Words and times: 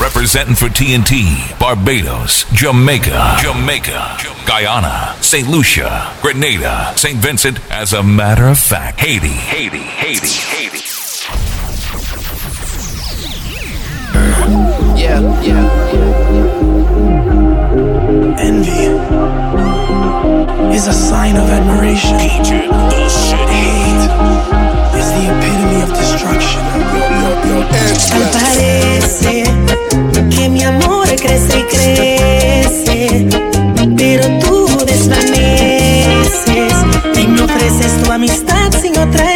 Representing 0.00 0.54
for 0.54 0.66
TNT, 0.68 1.58
Barbados, 1.58 2.44
Jamaica, 2.54 3.36
Jamaica, 3.38 4.16
Guyana, 4.46 5.14
St. 5.20 5.46
Lucia, 5.46 6.16
Grenada, 6.22 6.94
St. 6.96 7.18
Vincent, 7.18 7.60
as 7.70 7.92
a 7.92 8.02
matter 8.02 8.46
of 8.46 8.58
fact, 8.58 8.98
Haiti, 8.98 9.28
Haiti, 9.28 9.78
Haiti, 9.78 10.26
Haiti. 10.26 10.78
Yeah, 14.98 15.20
yeah. 15.42 15.68
Envy 18.40 18.86
is 20.74 20.86
a 20.86 20.94
sign 20.94 21.36
of 21.36 21.44
admiration. 21.50 22.18
Hate 22.18 22.40
is 24.96 25.12
the 25.12 25.26
destruction. 25.30 25.49
Tal 27.50 28.30
parece 28.32 29.42
que 30.30 30.48
mi 30.48 30.62
amor 30.62 31.08
crece 31.16 31.58
y 31.58 31.62
crece, 31.64 33.28
pero 33.96 34.24
tú 34.38 34.68
desvaneces 34.86 36.72
y 37.20 37.26
me 37.26 37.42
ofreces 37.42 38.02
tu 38.04 38.12
amistad 38.12 38.70
sin 38.80 38.96
otra 38.96 39.29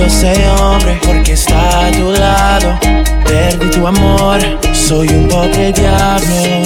Odio 0.00 0.06
ese 0.06 0.48
hombre 0.48 0.98
porque 1.04 1.32
está 1.32 1.86
a 1.86 1.90
tu 1.90 2.10
lado. 2.12 2.78
Perdí 3.24 3.68
tu 3.70 3.86
amor, 3.86 4.40
soy 4.72 5.08
un 5.08 5.28
pobre 5.28 5.72
diablo. 5.72 6.64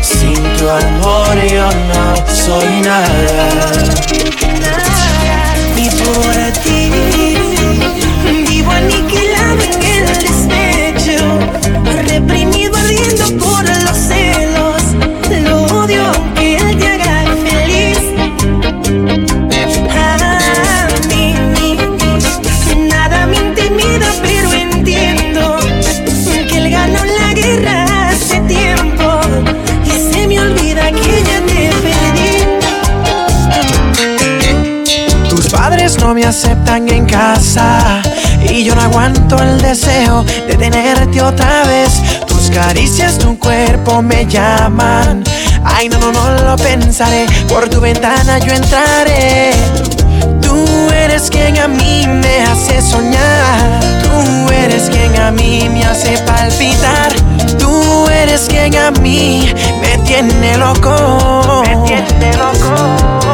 Sin 0.00 0.34
tu 0.56 0.68
amor 0.68 1.36
yo 1.52 1.68
no 1.88 2.16
soy 2.34 2.80
nada. 2.82 3.82
Y 5.76 5.90
por 5.90 6.34
ti 6.62 6.90
vivo 8.48 8.70
aniquilado 8.70 9.62
en 9.62 9.82
el 9.82 10.06
despecho, 10.18 11.38
reprimido 12.08 12.76
ardiendo 12.76 13.35
aceptan 36.26 36.88
en 36.88 37.06
casa 37.06 38.02
y 38.42 38.64
yo 38.64 38.74
no 38.74 38.82
aguanto 38.82 39.40
el 39.40 39.60
deseo 39.60 40.24
de 40.24 40.56
tenerte 40.56 41.22
otra 41.22 41.64
vez. 41.64 42.00
Tus 42.26 42.50
caricias, 42.50 43.18
tu 43.18 43.38
cuerpo 43.38 44.02
me 44.02 44.26
llaman. 44.26 45.22
Ay, 45.64 45.88
no, 45.88 45.98
no, 45.98 46.12
no 46.12 46.30
lo 46.42 46.56
pensaré. 46.56 47.26
Por 47.48 47.68
tu 47.68 47.80
ventana 47.80 48.38
yo 48.38 48.52
entraré. 48.52 49.52
Tú 50.40 50.64
eres 50.92 51.30
quien 51.30 51.58
a 51.58 51.68
mí 51.68 52.06
me 52.08 52.42
hace 52.42 52.82
soñar. 52.82 53.80
Tú 54.02 54.52
eres 54.52 54.90
quien 54.90 55.14
a 55.20 55.30
mí 55.30 55.68
me 55.72 55.84
hace 55.84 56.18
palpitar. 56.26 57.12
Tú 57.58 58.08
eres 58.08 58.46
quien 58.48 58.76
a 58.76 58.90
mí 58.90 59.52
me 59.80 59.98
tiene 60.04 60.56
loco. 60.56 61.62
Me 61.64 61.76
tiene 61.86 62.36
loco. 62.36 63.25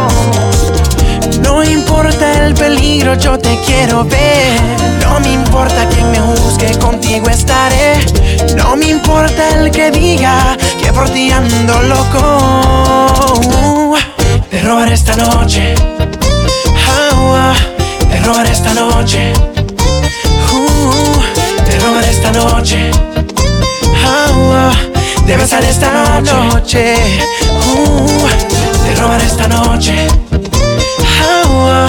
No 1.62 1.70
importa 1.70 2.44
el 2.44 2.54
peligro, 2.54 3.14
yo 3.14 3.38
te 3.38 3.56
quiero 3.64 4.02
ver. 4.04 4.60
No 5.00 5.20
me 5.20 5.32
importa 5.32 5.88
quién 5.90 6.10
me 6.10 6.18
juzgue, 6.18 6.76
contigo 6.78 7.28
estaré. 7.28 8.00
No 8.56 8.74
me 8.74 8.86
importa 8.88 9.48
el 9.50 9.70
que 9.70 9.92
diga 9.92 10.56
que 10.82 10.92
por 10.92 11.08
ti 11.10 11.30
ando 11.30 11.80
loco. 11.82 13.40
Te 14.50 14.60
robaré 14.62 14.94
esta 14.94 15.14
noche. 15.14 15.76
Ah, 16.88 17.54
te 18.10 18.20
robaré 18.22 18.50
esta 18.50 18.74
noche. 18.74 19.32
Te 21.64 21.78
robaré 21.78 22.10
esta 22.10 22.32
noche. 22.32 22.90
Ah, 24.04 24.72
te 25.24 25.36
besaré 25.36 25.68
esta 25.70 26.20
noche. 26.22 26.96
Uh, 27.76 28.26
te 28.84 28.96
robaré 29.00 29.26
esta 29.26 29.46
noche. 29.46 30.08
Ah, 31.64 31.88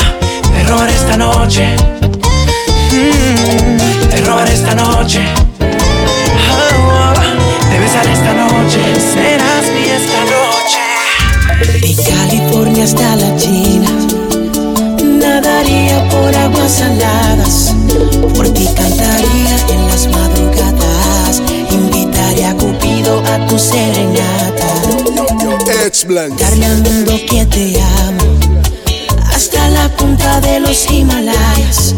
te 0.53 0.63
robaré 0.69 0.94
esta 0.94 1.17
noche. 1.17 1.75
Mm, 2.91 4.09
te 4.09 4.22
robaré 4.22 4.53
esta 4.53 4.75
noche. 4.75 5.22
Ah, 6.51 7.13
te 7.69 7.79
besaré 7.79 8.13
esta 8.13 8.33
noche. 8.33 8.81
Serás 9.13 9.66
mi 9.73 9.89
esta 9.89 10.22
noche. 10.35 10.53
De 11.81 11.95
California 12.03 12.83
hasta 12.83 13.16
la 13.16 13.35
China, 13.38 13.89
nadaría 15.01 16.07
por 16.09 16.35
aguas 16.35 16.72
saladas, 16.72 17.73
por 18.35 18.50
ti 18.50 18.67
cantaría 18.75 19.56
en 19.69 19.88
las 19.88 20.07
madrugadas, 20.07 21.41
invitaría 21.69 22.51
a 22.51 22.56
Cupido 22.56 23.23
a 23.25 23.45
tu 23.47 23.57
serenata, 23.57 24.67
darle 26.38 26.66
al 26.66 26.81
mundo 26.81 27.13
que 27.29 27.45
te 27.45 27.73
de 30.41 30.59
los 30.59 30.89
Himalayas, 30.89 31.95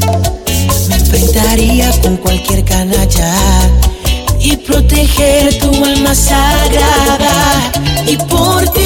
me 0.89 0.95
enfrentaría 0.95 1.91
con 2.01 2.17
cualquier 2.17 2.63
canalla 2.65 3.33
y 4.39 4.57
proteger 4.57 5.57
tu 5.59 5.71
alma 5.83 6.13
sagrada. 6.13 7.71
Y 8.07 8.17
por 8.17 8.67
ti 8.69 8.84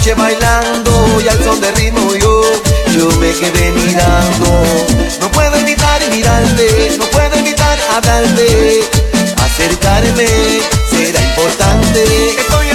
noche 0.00 0.14
bailando 0.14 1.20
y 1.22 1.28
al 1.28 1.44
son 1.44 1.60
de 1.60 1.70
ritmo 1.72 2.14
yo, 2.14 2.40
yo 2.96 3.08
me 3.18 3.32
quedé 3.32 3.70
mirando. 3.72 4.64
No 5.20 5.30
puedo 5.30 5.54
evitar 5.56 6.00
mirarte, 6.10 6.96
no 6.98 7.04
puedo 7.06 7.34
evitar 7.34 7.78
hablarte, 7.94 8.80
acercarme 9.36 10.26
será 10.90 11.20
importante. 11.22 12.69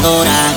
adorar. 0.00 0.49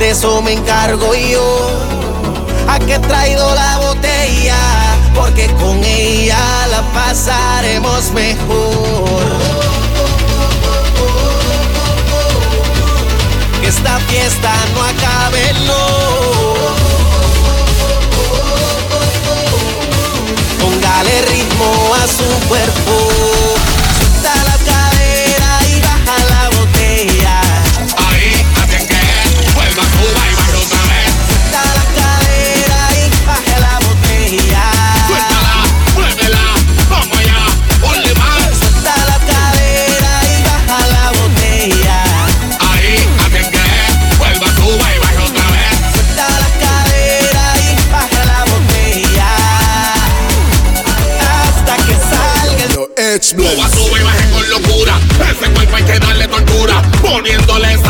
De 0.00 0.10
eso 0.10 0.40
me 0.40 0.54
encargo 0.54 1.14
yo. 1.14 1.70
¿A 2.66 2.78
qué 2.78 2.94
he 2.94 2.98
traído 2.98 3.54
la 3.54 3.78
botella? 3.78 4.56
Porque 5.14 5.46
con 5.60 5.84
ella 5.84 6.38
la 6.70 6.80
pasaremos 6.94 8.10
mejor. 8.12 9.22
Que 13.60 13.68
esta 13.68 13.98
fiesta 14.08 14.52
no 14.74 14.82
acabe, 14.82 15.52
no. 15.66 15.84
Póngale 20.60 21.22
ritmo 21.30 21.94
a 21.94 22.06
su 22.06 22.48
cuerpo. 22.48 22.99
poniéndoles 57.10 57.89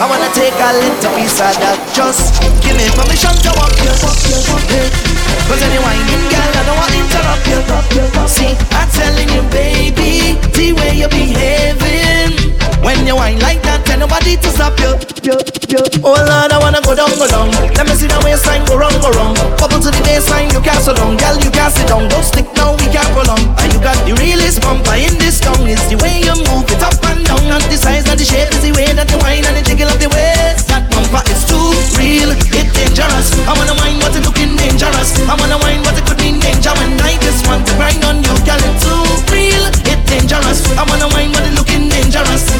I 0.00 0.06
wanna 0.10 0.30
take 0.34 0.54
a 0.58 0.70
little 0.74 1.12
piece 1.14 1.38
of 1.38 1.54
that. 1.62 1.78
Just 1.94 2.42
give 2.62 2.76
me 2.76 2.86
permission 2.98 3.34
to 3.46 3.50
walk 3.54 3.76
you. 3.78 3.94
Cause 5.46 5.62
any 5.62 5.78
whining 5.78 6.24
girl, 6.32 6.50
I 6.50 6.62
don't 6.66 6.78
want 6.78 6.90
to 6.90 6.98
interrupt 6.98 7.46
you. 7.46 7.58
See, 8.26 8.52
I'm 8.74 8.88
telling 8.90 9.28
you, 9.30 9.42
baby, 9.54 10.34
the 10.50 10.72
way 10.72 10.98
you're 10.98 11.08
behaving. 11.08 12.43
When 12.82 13.06
you 13.06 13.16
whine 13.16 13.38
like 13.40 13.62
that, 13.62 13.84
tell 13.84 13.98
nobody 13.98 14.36
to 14.36 14.48
stop 14.50 14.78
you. 14.80 14.96
Oh 16.04 16.14
Lord, 16.14 16.52
I 16.52 16.58
wanna 16.60 16.80
go 16.84 16.94
down, 16.94 17.10
go 17.16 17.26
down. 17.26 17.50
Let 17.74 17.88
me 17.88 17.94
see 17.96 18.06
the 18.06 18.20
waistline 18.22 18.62
go 18.68 18.76
wrong, 18.76 18.94
go 19.00 19.10
wrong. 19.16 19.34
Bubble 19.56 19.80
to 19.80 19.90
the 19.90 20.02
baseline, 20.04 20.52
you 20.52 20.60
can't 20.60 20.78
sit 20.78 20.96
down. 20.96 21.16
Girl, 21.16 21.36
you 21.40 21.50
can't 21.50 21.72
sit 21.72 21.88
down. 21.88 22.06
Don't 22.12 22.22
stick 22.22 22.46
now, 22.54 22.76
we 22.76 22.86
can't 22.92 23.08
prolong. 23.16 23.40
And 23.58 23.72
you 23.72 23.80
got 23.80 23.96
the 24.04 24.12
realest 24.20 24.60
bumper 24.60 24.94
in 25.00 25.16
this 25.16 25.40
town. 25.40 25.64
It's 25.64 25.82
the 25.88 25.96
way 26.04 26.20
you 26.20 26.36
move 26.44 26.68
it 26.68 26.82
up 26.84 27.00
and 27.08 27.24
down. 27.24 27.40
Not 27.48 27.64
the 27.72 27.80
size, 27.80 28.04
not 28.04 28.20
the 28.20 28.26
shape. 28.28 28.52
It's 28.52 28.60
the 28.60 28.76
way 28.76 28.92
that 28.92 29.08
you 29.08 29.18
whine 29.24 29.48
and 29.48 29.56
the 29.56 29.64
jiggle 29.64 29.88
of 29.88 29.96
the 29.96 30.12
waist. 30.12 30.68
That 30.68 30.84
bumper 30.92 31.24
is 31.32 31.40
too 31.48 31.72
real. 31.96 32.30
It's 32.36 32.70
dangerous. 32.76 33.32
I 33.48 33.56
wanna 33.56 33.74
whine, 33.80 33.96
but 34.04 34.12
it 34.12 34.22
looking 34.28 34.60
dangerous. 34.60 35.16
I 35.24 35.32
wanna 35.40 35.56
whine, 35.56 35.80
but 35.82 35.96
it 35.96 36.04
could 36.04 36.20
mean 36.20 36.36
danger. 36.38 36.76
When 36.76 37.00
I 37.00 37.16
just 37.24 37.48
want 37.48 37.64
to 37.64 37.72
grind 37.80 38.04
on 38.04 38.20
you, 38.20 38.36
girl, 38.44 38.60
it's 38.60 38.84
too 38.84 39.00
real. 39.32 39.64
It's 39.88 40.04
dangerous. 40.04 40.60
I 40.76 40.84
wanna 40.84 41.08
whine, 41.08 41.23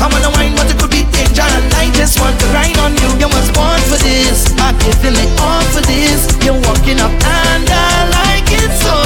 I 0.03 0.07
wanna 0.11 0.31
whine, 0.35 0.55
but 0.57 0.71
it 0.71 0.79
could 0.79 0.91
be 0.91 1.05
danger. 1.15 1.47
I 1.79 1.91
just 1.95 2.21
want 2.21 2.39
to 2.41 2.47
grind 2.51 2.79
on 2.79 2.93
you. 2.97 3.09
You 3.21 3.29
was 3.29 3.49
born 3.53 3.81
for 3.91 3.99
this. 4.03 4.51
I'm 4.59 4.77
giving 4.83 5.17
it 5.17 5.31
all 5.41 5.63
for 5.75 5.83
this. 5.87 6.29
You're 6.45 6.59
walking 6.67 7.01
up 7.01 7.13
and 7.13 7.67
I 7.69 8.09
like 8.19 8.49
it 8.51 8.73
so. 8.83 8.97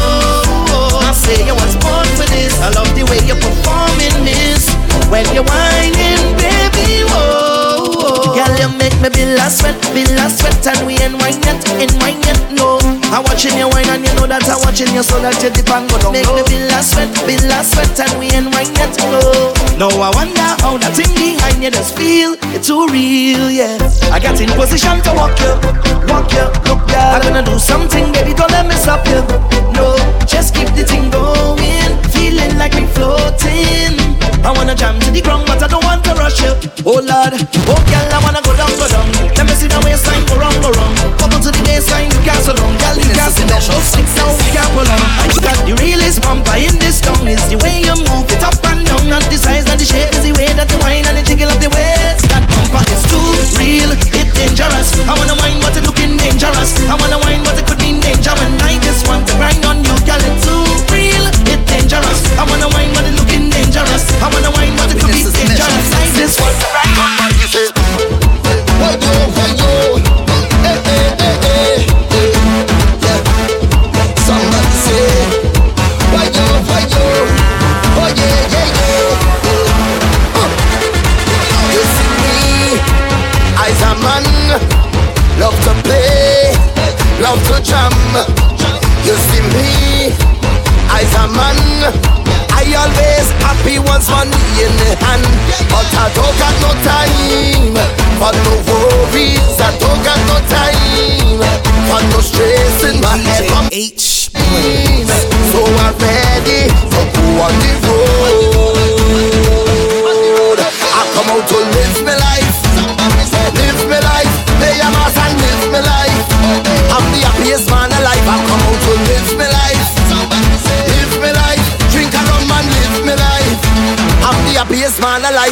I 1.05 1.13
say 1.13 1.45
you 1.47 1.55
was 1.55 1.75
born 1.83 2.07
for 2.19 2.27
this. 2.33 2.55
I 2.61 2.71
love 2.73 2.91
the 2.95 3.05
way 3.11 3.21
you're 3.29 3.41
performing 3.41 4.25
this. 4.25 4.69
When 5.13 5.25
you're 5.35 5.45
whining, 5.45 6.37
baby, 9.11 9.17
whoa. 9.17 9.17
Girl, 9.17 9.17
you 9.17 9.17
make 9.17 9.17
Make 9.17 9.17
me 9.17 9.25
bill 9.25 9.41
a 9.41 9.51
sweat, 9.51 9.77
bill 9.95 10.19
a 10.19 10.27
sweat 10.31 10.67
And 10.67 10.87
we 10.87 10.95
ain't 10.99 11.15
wine 11.21 11.41
yet, 11.43 11.61
ain't 11.79 11.95
wine 12.01 12.21
yet, 12.25 12.41
no. 12.53 12.79
I'm 13.15 13.25
watching 13.25 13.57
you 13.57 13.69
wine 13.69 13.89
and 13.89 14.05
you 14.05 14.13
know 14.17 14.27
that 14.27 14.45
I'm 14.49 14.61
watching 14.65 14.93
you 14.95 15.03
So 15.03 15.21
that 15.21 15.39
you 15.43 15.51
dip 15.51 15.71
and 15.71 15.89
go 15.89 15.97
down 15.99 16.13
Make 16.13 16.29
me 16.29 16.43
bill 16.45 16.73
a 16.73 16.81
sweat, 16.83 17.09
bill 17.25 17.53
a 17.53 17.59
sweat 17.65 17.95
And 18.01 18.13
we 18.19 18.29
ain't 18.33 18.53
wine 18.53 18.73
yet, 18.77 18.93
no. 19.09 19.55
Now 19.79 19.93
I 20.03 20.11
wonder 20.15 20.49
how 20.61 20.77
that 20.79 20.93
thing 20.97 21.13
behind 21.15 21.63
you 21.63 21.71
just 21.71 21.97
feel. 21.97 22.37
It's 22.53 22.67
too 22.67 22.89
real, 22.89 23.51
yeah. 23.51 23.79
I 24.13 24.19
got 24.21 24.41
in 24.41 24.51
position 24.53 25.01
to 25.07 25.11
walk 25.15 25.39
you, 25.41 25.53
walk 26.09 26.31
you, 26.35 26.47
look 26.69 26.83
girl 26.89 27.15
I'm 27.15 27.23
gonna 27.23 27.45
do 27.45 27.59
something, 27.59 28.13
baby, 28.13 28.35
don't 28.35 28.51
let 28.51 28.67
me 28.67 28.75
stop 28.75 29.07
you. 29.07 29.23
No, 29.73 29.97
just 30.27 30.55
keep 30.55 30.69
the 30.75 30.85
thing 30.85 31.11
going 31.11 31.95
Feeling 32.19 32.59
like 32.59 32.75
we 32.75 32.85
floating 32.99 34.19
I 34.49 34.53
wanna 34.55 34.75
jam 34.75 34.99
to 35.03 35.11
the 35.11 35.21
ground, 35.21 35.45
but 35.45 35.61
I 35.63 35.69
don't 35.69 35.83
want 35.83 36.01
to 36.07 36.15
rush 36.15 36.39
you. 36.41 36.55
Oh 36.87 37.03
Lord, 37.03 37.35
oh 37.35 37.81
girl, 37.91 38.09
I 38.09 38.19
wanna 38.23 38.41
go 38.41 38.55
down, 38.55 38.71
go 38.79 38.87
down. 38.87 39.05
Let 39.35 39.45
me 39.45 39.55
see 39.55 39.67
the 39.67 39.77
waistline 39.83 40.25
go 40.31 40.39
round, 40.39 40.57
go 40.63 40.71
round. 40.73 40.95
Couple 41.19 41.43
to 41.43 41.51
the 41.51 41.63
baseline, 41.67 42.09
you 42.09 42.23
can't 42.23 42.41
so 42.41 42.55
long. 42.55 42.73
Girl, 42.79 42.97
you 42.97 43.13
can't 43.13 43.35
sit 43.35 43.45
down. 43.51 43.61
Oh, 43.69 43.83
six 43.83 44.07
now, 44.15 44.31
we 44.31 44.49
can't 44.55 44.71
pull 44.73 44.89
on. 44.89 45.01
I 45.21 45.27
got 45.43 45.59
the 45.67 45.75
realest 45.83 46.23
bumper 46.23 46.57
in 46.57 46.79
this 46.79 47.03
town. 47.03 47.27
Is 47.29 47.43
the 47.51 47.59
way 47.61 47.83
you 47.83 47.93
move 48.09 48.31
it 48.31 48.41
up 48.41 48.57
and 48.73 48.87
down, 48.87 49.05
not 49.11 49.27
the 49.27 49.37
size, 49.37 49.67
not 49.67 49.77
the 49.77 49.85
shape, 49.85 50.15
is 50.17 50.23
the 50.25 50.33
way 50.39 50.49
that 50.55 50.71
you 50.71 50.79
whine 50.81 51.05
and 51.05 51.19
the 51.19 51.25
jiggle 51.27 51.51
of 51.51 51.59
the 51.59 51.69
waist. 51.75 52.25
That 52.31 52.47
bumper 52.47 52.85
is 52.89 53.03
too 53.11 53.21
real, 53.59 53.91
it 53.93 54.29
dangerous. 54.33 54.97
I 55.05 55.13
wanna 55.13 55.37
whine, 55.45 55.61
but 55.61 55.77
it 55.77 55.85
looking 55.85 56.17
dangerous. 56.17 56.79
I 56.89 56.97
wanna 56.97 57.21
whine, 57.21 57.43
but 57.45 57.59
it 57.59 57.67
could 57.67 57.83
mean 57.85 58.01
danger. 58.01 58.33
When 58.39 58.55
I 58.65 58.81
I 64.21 64.29
wanna 64.35 64.51
wine, 64.51 64.78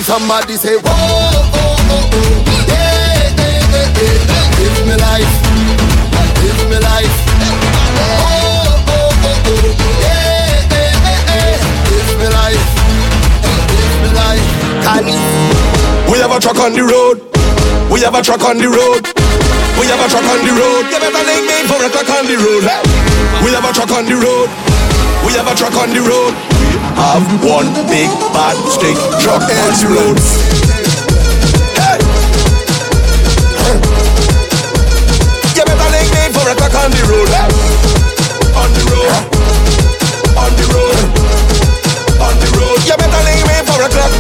Somebody 0.06 0.54
say, 0.54 0.76
whoa, 0.78 0.86
oh, 0.86 1.50
oh, 1.50 2.10
oh, 2.14 2.38
yeah, 2.70 3.26
yeah, 3.34 3.58
yeah, 3.75 3.90
yeah. 3.98 4.62
live 4.62 4.78
my 4.86 4.94
life, 5.02 5.34
live 6.46 6.62
my 6.70 6.78
life. 6.78 7.16
Oh, 7.98 8.86
oh, 8.86 9.10
oh, 9.26 9.50
oh, 9.50 9.75
yeah, 9.98 10.62
yeah, 10.70 10.94
yeah, 11.02 11.26
yeah. 11.26 11.58
Live 11.90 12.10
my 12.22 12.28
life, 12.38 12.66
live 13.75 13.98
my 14.06 14.10
life. 14.14 14.46
We 16.06 16.22
have 16.22 16.30
a 16.30 16.38
truck 16.38 16.62
on 16.62 16.70
the 16.78 16.86
road. 16.86 17.18
We 17.90 17.98
have 18.06 18.14
a 18.14 18.22
truck 18.22 18.46
on 18.46 18.58
the 18.62 18.70
road. 18.70 19.02
We 19.75 19.90
have 19.90 19.98
a 19.98 20.06
truck 20.06 20.22
on 20.22 20.38
the 20.46 20.54
road. 20.54 20.86
You 20.86 21.02
better 21.02 21.18
link 21.26 21.50
me 21.50 21.66
for 21.66 21.82
a 21.82 21.90
truck 21.90 22.06
on 22.14 22.30
the 22.30 22.38
road. 22.38 22.62
We 23.42 23.50
have 23.58 23.66
a 23.66 23.75
truck 23.75 23.90
on 23.90 24.06
the 24.06 24.14
road. 24.14 24.46
We 25.26 25.33
have 25.35 25.50
a 25.50 25.54
truck 25.59 25.75
on 25.75 25.90
the 25.90 25.99
road. 26.06 26.35
We 26.54 26.71
have 26.95 27.26
one 27.42 27.66
big 27.90 28.06
bad 28.30 28.54
stick 28.71 28.95
truck 29.18 29.42
on 29.42 29.75
the 29.75 29.88
road. 29.90 30.18
Hey. 31.75 31.99
You 35.50 35.64
better 35.66 35.90
link 35.90 36.09
me 36.14 36.30
for 36.30 36.47
a 36.47 36.54
truck 36.54 36.75
on 36.78 36.95
the 36.95 37.02
road. 37.11 37.26
Hey. 37.35 37.50
On 38.54 38.71
the 38.71 38.83
road. 38.87 39.11
On 40.38 40.52
the 40.54 40.66
road. 40.71 40.95
On 42.23 42.35
the 42.38 42.49
road. 42.54 42.78
You 42.87 42.95
better 42.95 43.23
link 43.26 43.42
me 43.50 43.56
for 43.66 43.83
a 43.83 43.88
truck. 43.90 44.14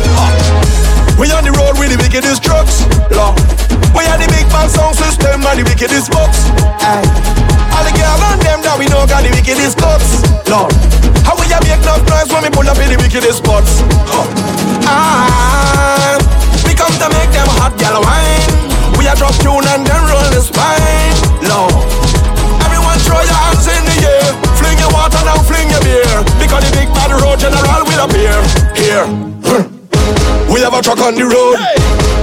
We 1.20 1.30
on 1.30 1.44
the 1.44 1.52
road 1.52 1.78
with 1.78 1.94
the 1.94 2.02
wickedest 2.02 2.42
trucks, 2.42 2.82
Lord. 3.14 3.65
We 3.96 4.04
are 4.04 4.18
the 4.20 4.28
big 4.28 4.44
band 4.52 4.70
sound 4.70 4.94
system 4.96 5.40
and 5.40 5.56
the 5.56 5.64
wickedest 5.64 6.12
box. 6.12 6.52
Aye. 6.84 7.02
All 7.72 7.84
the 7.84 7.92
girls 7.96 8.22
and 8.28 8.40
them 8.44 8.60
that 8.62 8.76
we 8.76 8.86
know 8.92 9.04
got 9.08 9.24
the 9.24 9.32
wickedest 9.32 9.76
cuts, 9.80 10.20
Lord. 10.48 10.72
How 11.24 11.34
we 11.40 11.48
a 11.48 11.58
make 11.64 11.80
enough 11.80 12.04
noise 12.08 12.28
when 12.32 12.44
we 12.44 12.50
pull 12.52 12.68
up 12.68 12.78
in 12.78 12.92
the 12.92 12.98
wickedest 13.00 13.40
spots? 13.44 13.82
Huh. 14.08 14.24
Ah, 14.88 16.16
we 16.64 16.72
come 16.72 16.92
to 16.96 17.08
make 17.12 17.32
them 17.32 17.48
hot 17.60 17.74
gal 17.80 18.00
wine. 18.00 18.44
We 18.96 19.08
a 19.08 19.14
drop 19.16 19.36
tune 19.44 19.66
and 19.68 19.84
then 19.84 20.02
roll 20.08 20.28
the 20.32 20.40
spine, 20.40 21.16
Lord. 21.44 21.74
Everyone 22.64 22.96
throw 23.04 23.20
your 23.20 23.40
hands 23.48 23.66
in 23.68 23.82
the 23.84 23.98
air. 24.08 24.28
Fling 24.56 24.78
your 24.80 24.92
water 24.92 25.20
now, 25.24 25.40
fling 25.44 25.68
your 25.68 25.82
beer. 25.84 26.16
Because 26.40 26.64
the 26.64 26.72
big 26.80 26.88
bad 26.96 27.12
road 27.12 27.36
general 27.40 27.82
will 27.84 28.02
appear 28.08 28.36
here. 28.72 29.04
We 30.48 30.64
have 30.64 30.72
a 30.72 30.80
truck 30.80 31.00
on 31.04 31.14
the 31.16 31.28
road. 31.28 31.60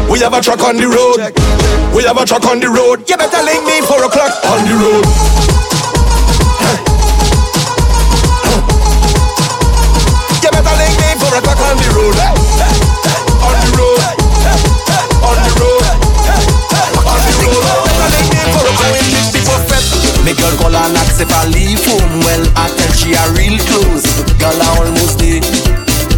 We 0.09 0.19
have 0.25 0.33
a 0.33 0.41
truck 0.41 0.61
on 0.65 0.77
the 0.77 0.87
road. 0.89 1.62
We 1.93 2.01
have 2.05 2.17
a 2.17 2.25
truck 2.25 2.43
on 2.49 2.59
the 2.59 2.69
road. 2.69 3.07
You 3.07 3.17
better 3.17 3.37
link 3.45 3.61
me 3.69 3.77
four 3.85 4.01
o'clock 4.01 4.33
on 4.49 4.65
the 4.65 4.73
road. 4.73 5.05
You 10.41 10.49
better 10.49 10.73
link 10.73 10.95
me 10.97 11.09
four 11.21 11.37
o'clock 11.37 11.61
on 11.61 11.77
the 11.77 11.89
road. 11.93 12.17
On 13.45 13.53
the 13.61 13.69
road. 13.77 14.01
On 15.21 15.37
the 15.37 15.53
road. 15.61 15.85
On 17.05 17.19
the 17.21 17.33
road. 17.45 17.61
Better 17.85 18.09
link 18.09 18.25
me 18.33 18.41
four 18.57 18.65
o'clock. 18.73 20.25
Me 20.25 20.33
girl 20.33 20.55
call 20.57 20.73
and 20.73 20.97
ask 20.97 21.21
if 21.21 21.29
I 21.29 21.45
leave 21.53 21.77
home. 21.85 22.25
Well, 22.25 22.41
I 22.57 22.73
tell 22.73 22.89
she 22.97 23.13
a 23.13 23.21
real 23.37 23.61
close. 23.69 24.09
Girl, 24.41 24.57
I 24.57 24.81
almost 24.81 25.21
did. 25.21 25.45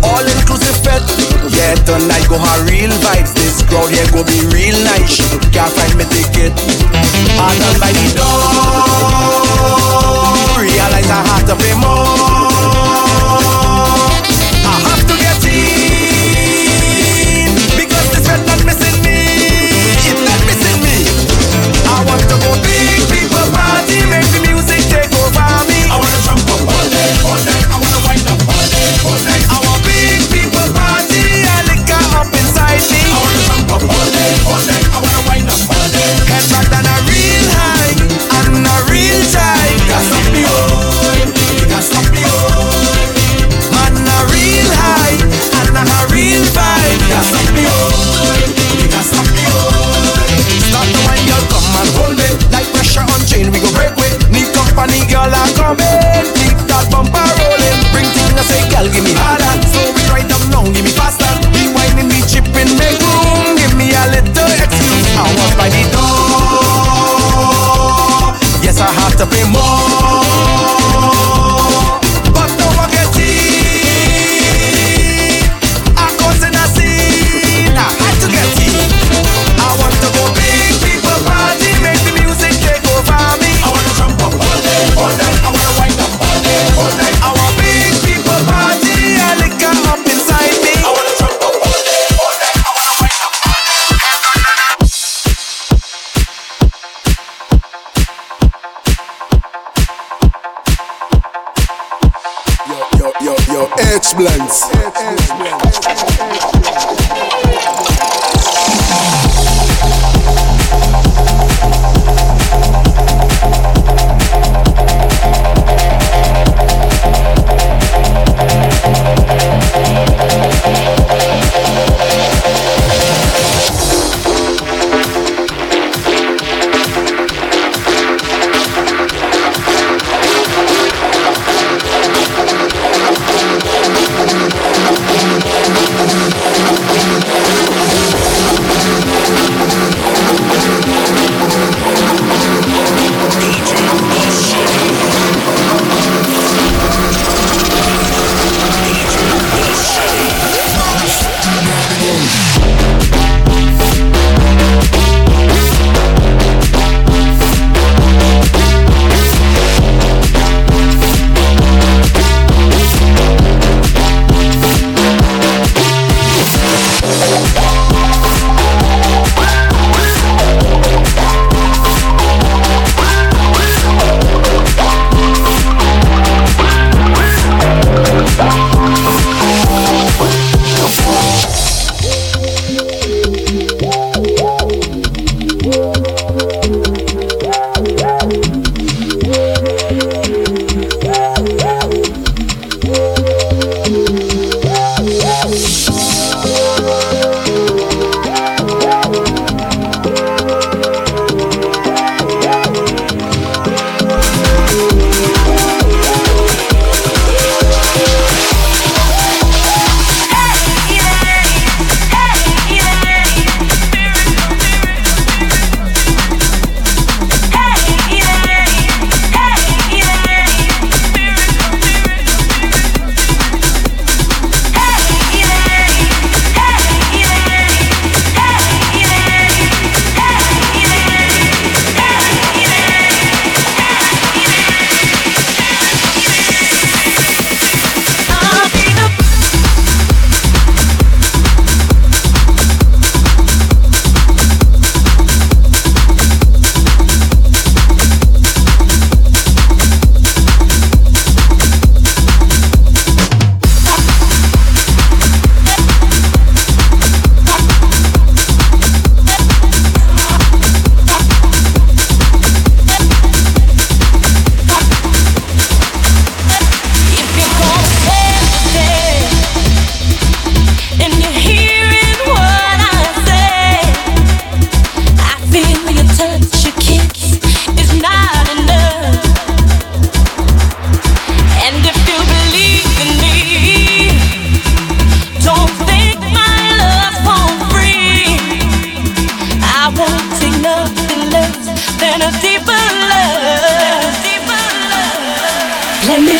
All 0.07 0.23
inclusive 0.23 0.79
fed. 0.87 1.34
Yeah, 1.55 1.73
tonight 1.87 2.27
go 2.27 2.37
her 2.37 2.65
real 2.67 2.91
vibes. 2.99 3.33
This 3.33 3.63
crowd 3.63 3.89
here 3.89 4.05
go 4.11 4.23
be 4.23 4.43
real 4.51 4.75
nice. 4.83 5.09
She 5.15 5.23
can't 5.55 5.71
find 5.71 5.95
me 5.97 6.03
ticket. 6.11 6.51
I 7.39 7.55
done 7.57 7.79
by 7.79 7.91
the 7.95 8.07
door. 8.11 8.35
Realize 10.59 11.09
I 11.09 11.23
have 11.31 11.45
to 11.47 11.55
pay 11.55 11.73
more. 11.79 12.44
All 33.89 34.09
day, 34.11 34.31
all 34.49 34.61
day. 34.65 34.81
I 34.89 34.97
wanna 35.03 35.21
wind 35.29 35.49
up 35.49 35.61
all 35.69 35.89
day. 35.93 36.09
Head 36.25 36.45
back 36.49 36.73
on 36.73 36.94
I 65.17 65.31
was 65.33 65.55
by 65.55 65.69
the 65.69 65.83
door. 65.91 66.05
Yes, 68.63 68.79
I 68.81 68.91
have 68.91 69.15
to 69.17 69.25
pay 69.25 69.43
more. 69.49 70.14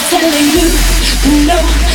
telling 0.10 0.48
you 0.54 1.46
no. 1.48 1.95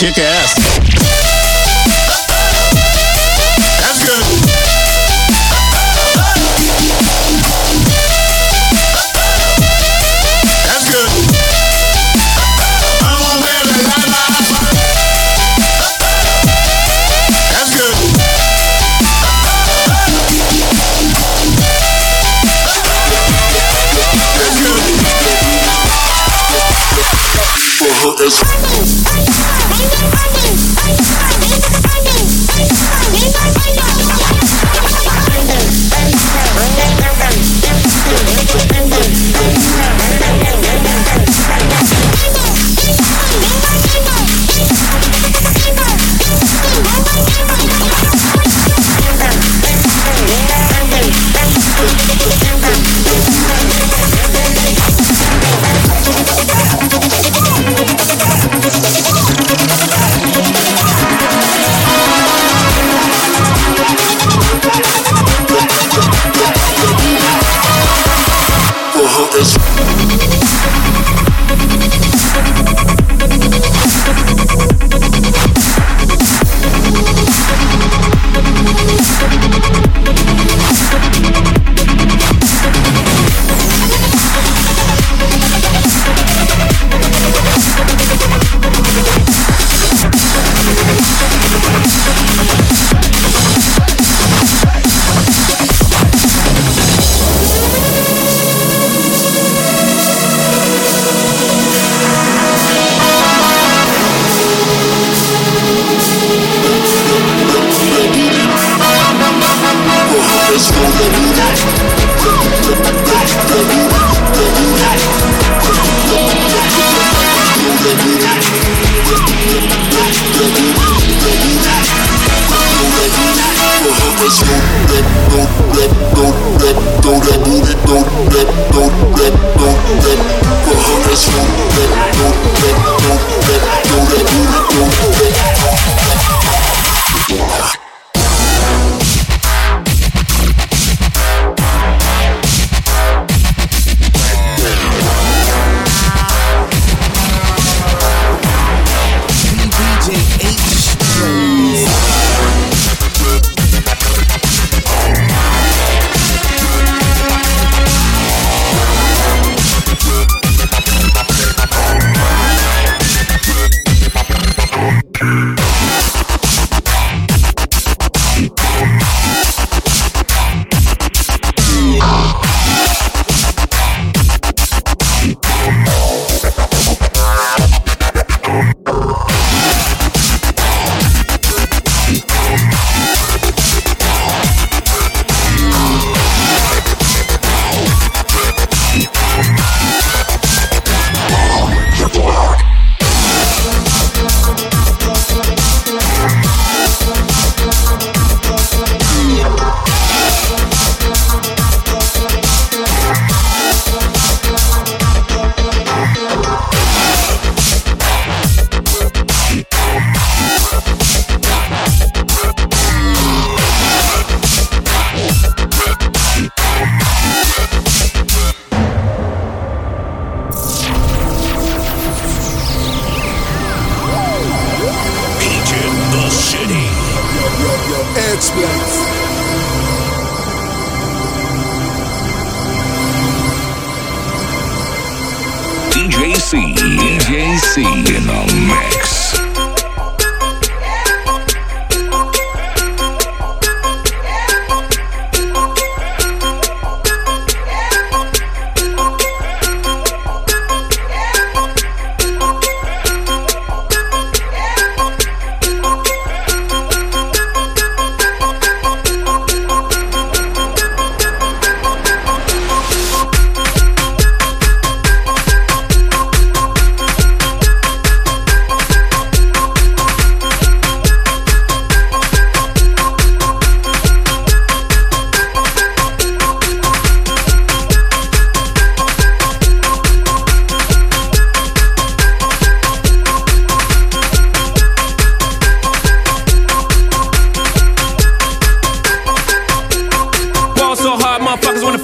Kick 0.00 0.16
ass. 0.16 0.79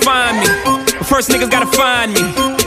find 0.03 0.41
me. 0.41 0.47
First 1.05 1.31
niggas 1.31 1.51
gotta 1.51 1.67
find 1.67 2.13
me. 2.13 2.23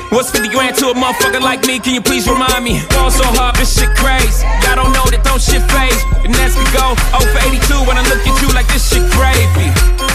What's 0.10 0.32
50 0.32 0.50
grand 0.50 0.76
to 0.78 0.89
a 0.89 0.94
motherfucker 0.94 1.42
like 1.42 1.65
me? 1.65 1.80
Can 1.80 1.94
you 1.94 2.02
please 2.02 2.28
remind 2.28 2.63
me? 2.63 2.80
Fall 2.96 3.12
so 3.12 3.24
hard, 3.24 3.56
this 3.56 3.78
shit 3.78 3.89
crazy. 3.96 4.46
Y'all 4.65 4.76
don't 4.76 4.94
know 4.94 5.06
that 5.12 5.24
don't 5.24 5.42
shit 5.42 5.62
phase. 5.70 6.02
And 6.26 6.34
as 6.42 6.58
we 6.58 6.65
go 6.74 6.96
0 7.13 7.30
for 7.30 7.42
82 7.46 7.86
when 7.86 7.98
I 7.98 8.04
look 8.10 8.22
at 8.26 8.36
you 8.42 8.50
like 8.56 8.68
this 8.74 8.89
shit 8.89 9.06
crazy. 9.12 10.09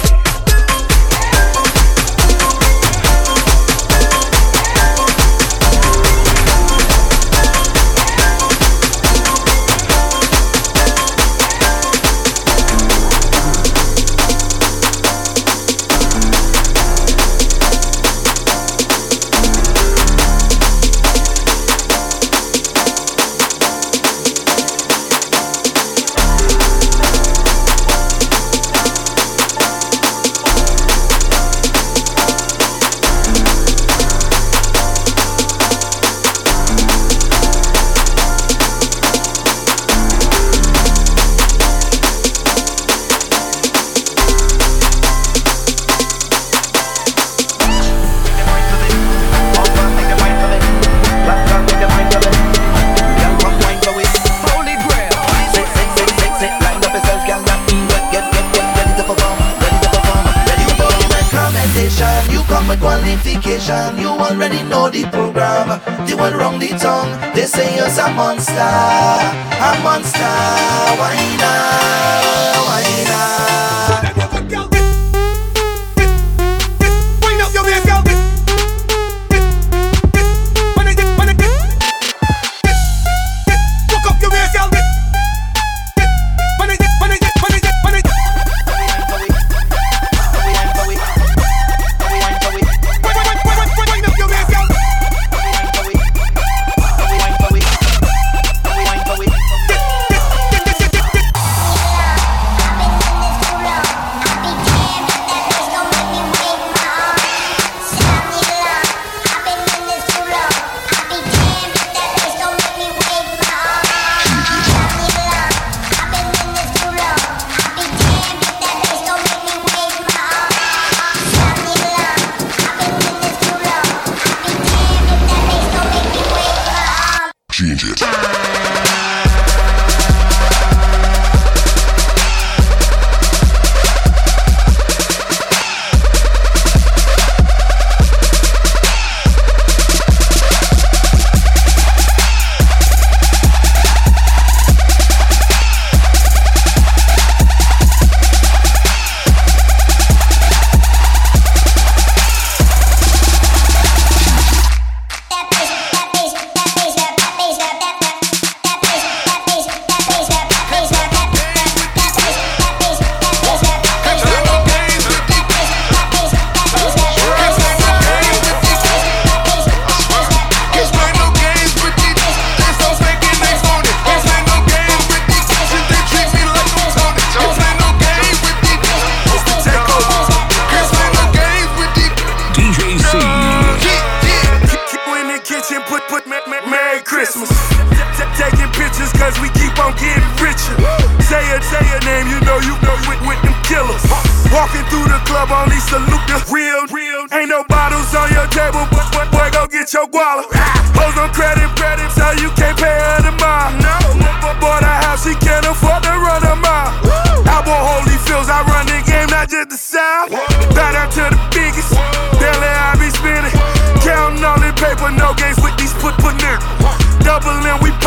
You're 68.51 68.94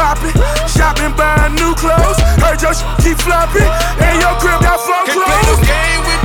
popping. 0.07 0.35
Shopping, 0.67 1.13
buying 1.17 1.55
new 1.55 1.73
clothes. 1.75 2.19
Heard 2.39 2.61
your 2.61 2.73
sh- 2.73 2.85
keep 3.03 3.17
flopping. 3.19 3.67
And 3.99 4.15
your 4.21 4.35
crib 4.39 4.61
got 4.61 4.79
flow 4.79 5.03
Can't 5.05 5.19
play 5.25 5.41
no 5.43 5.55
clothes. 5.55 6.16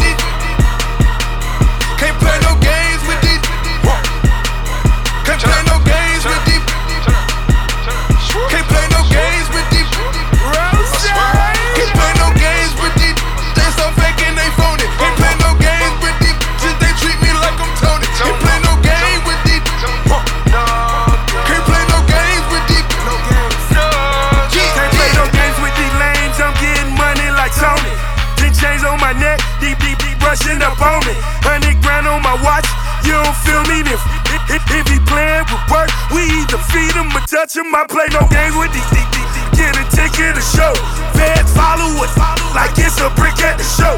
Rushing 30.32 30.64
up 30.64 30.80
on 30.80 30.96
me. 31.04 31.12
Hundred 31.44 31.76
grand 31.84 32.08
on 32.08 32.24
my 32.24 32.32
watch, 32.40 32.64
you 33.04 33.12
don't 33.12 33.36
feel 33.44 33.60
me 33.68 33.84
if, 33.84 34.00
if, 34.48 34.64
if, 34.64 34.86
he 34.88 34.96
playing 35.04 35.44
with 35.44 35.60
work, 35.68 35.92
we 36.08 36.24
either 36.40 36.56
feed 36.72 36.88
him 36.96 37.12
or 37.12 37.20
touch 37.28 37.52
him. 37.52 37.68
I 37.76 37.84
play 37.84 38.08
no 38.16 38.24
games 38.32 38.56
with 38.56 38.72
these, 38.72 38.88
these, 38.96 39.04
these. 39.12 39.28
Get 39.60 39.76
a 39.76 39.84
ticket 39.92 40.32
to 40.32 40.40
show. 40.40 40.72
Feds 41.12 41.52
follow 41.52 41.84
it, 42.00 42.08
like 42.56 42.72
it's 42.80 42.96
a 43.04 43.12
brick 43.12 43.36
at 43.44 43.60
the 43.60 43.66
show. 43.76 43.92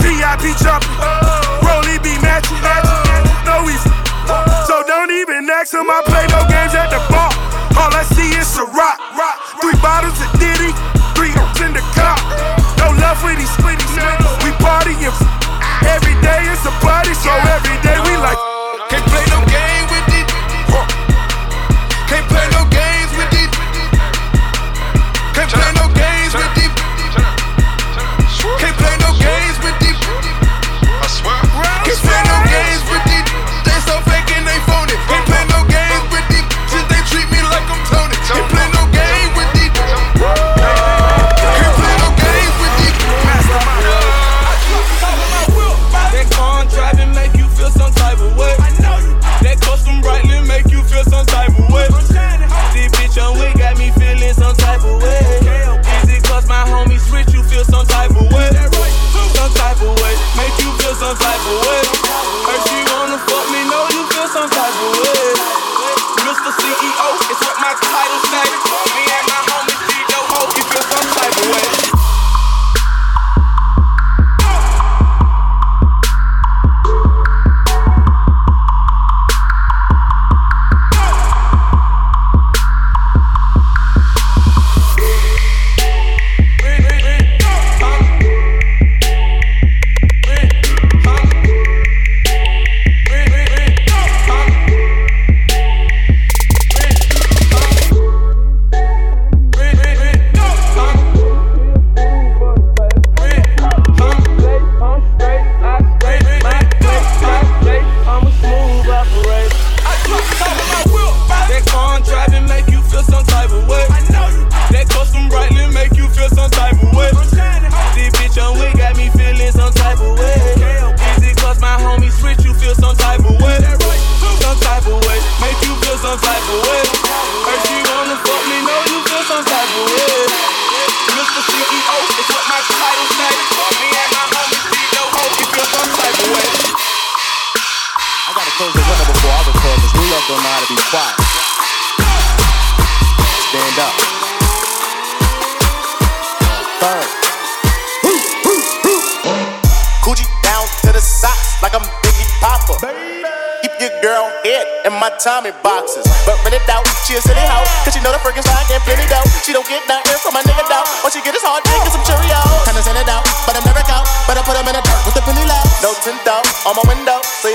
VIP 0.00 0.56
jumping, 0.56 0.88
Rolly 1.60 2.00
be 2.00 2.16
matching, 2.24 2.56
matching, 2.64 3.04
no 3.44 3.68
we 3.68 3.76
so 4.64 4.80
don't 4.88 5.12
even 5.12 5.44
ask 5.52 5.76
him. 5.76 5.84
I 5.84 6.00
play 6.08 6.24
no 6.32 6.48
games 6.48 6.72
at 6.72 6.88
the 6.88 7.00
bar. 7.12 7.28
All 7.76 7.92
I 7.92 8.08
see 8.16 8.32
is 8.40 8.48
a 8.56 8.64
rock, 8.72 8.96
rock. 9.20 9.36
Three 9.60 9.76
bottles 9.84 10.16
of 10.16 10.32
Diddy, 10.40 10.72
three 11.12 11.36
in 11.60 11.76
the 11.76 11.84
car. 11.92 12.16
No 12.80 12.96
love 12.96 13.20
for 13.20 13.36
these 13.36 13.52
splitties. 13.60 14.41
Every 15.86 16.14
day. 16.22 16.40
It's 16.52 16.64
a 16.66 16.72
party, 16.84 17.14
so 17.14 17.30
every 17.30 17.78
day 17.82 17.98
we 18.06 18.16
like. 18.20 18.38
Can't 18.90 19.06
play 19.08 19.24
no 19.34 19.40
game 19.48 19.86
with 19.90 20.11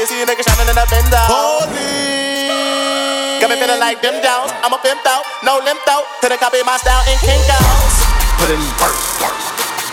see 0.08 0.24
a 0.24 0.26
nigga 0.26 0.40
shining 0.40 0.72
in 0.72 0.80
a. 0.80 0.88
Holy. 1.28 2.48
Got 3.44 3.52
me 3.52 3.60
feeling 3.60 3.80
like 3.84 4.00
them 4.00 4.16
Jones. 4.24 4.56
I'm 4.64 4.72
a 4.72 4.80
pimp 4.80 5.04
out, 5.04 5.28
no 5.44 5.60
limp 5.60 5.84
out. 5.84 6.08
To 6.24 6.32
the 6.32 6.40
copy 6.40 6.64
my 6.64 6.80
style 6.80 7.04
in 7.12 7.20
King 7.20 7.44
Jones. 7.44 7.96
Put 8.40 8.48
in 8.48 8.64
work, 8.80 8.96
work. 9.20 9.36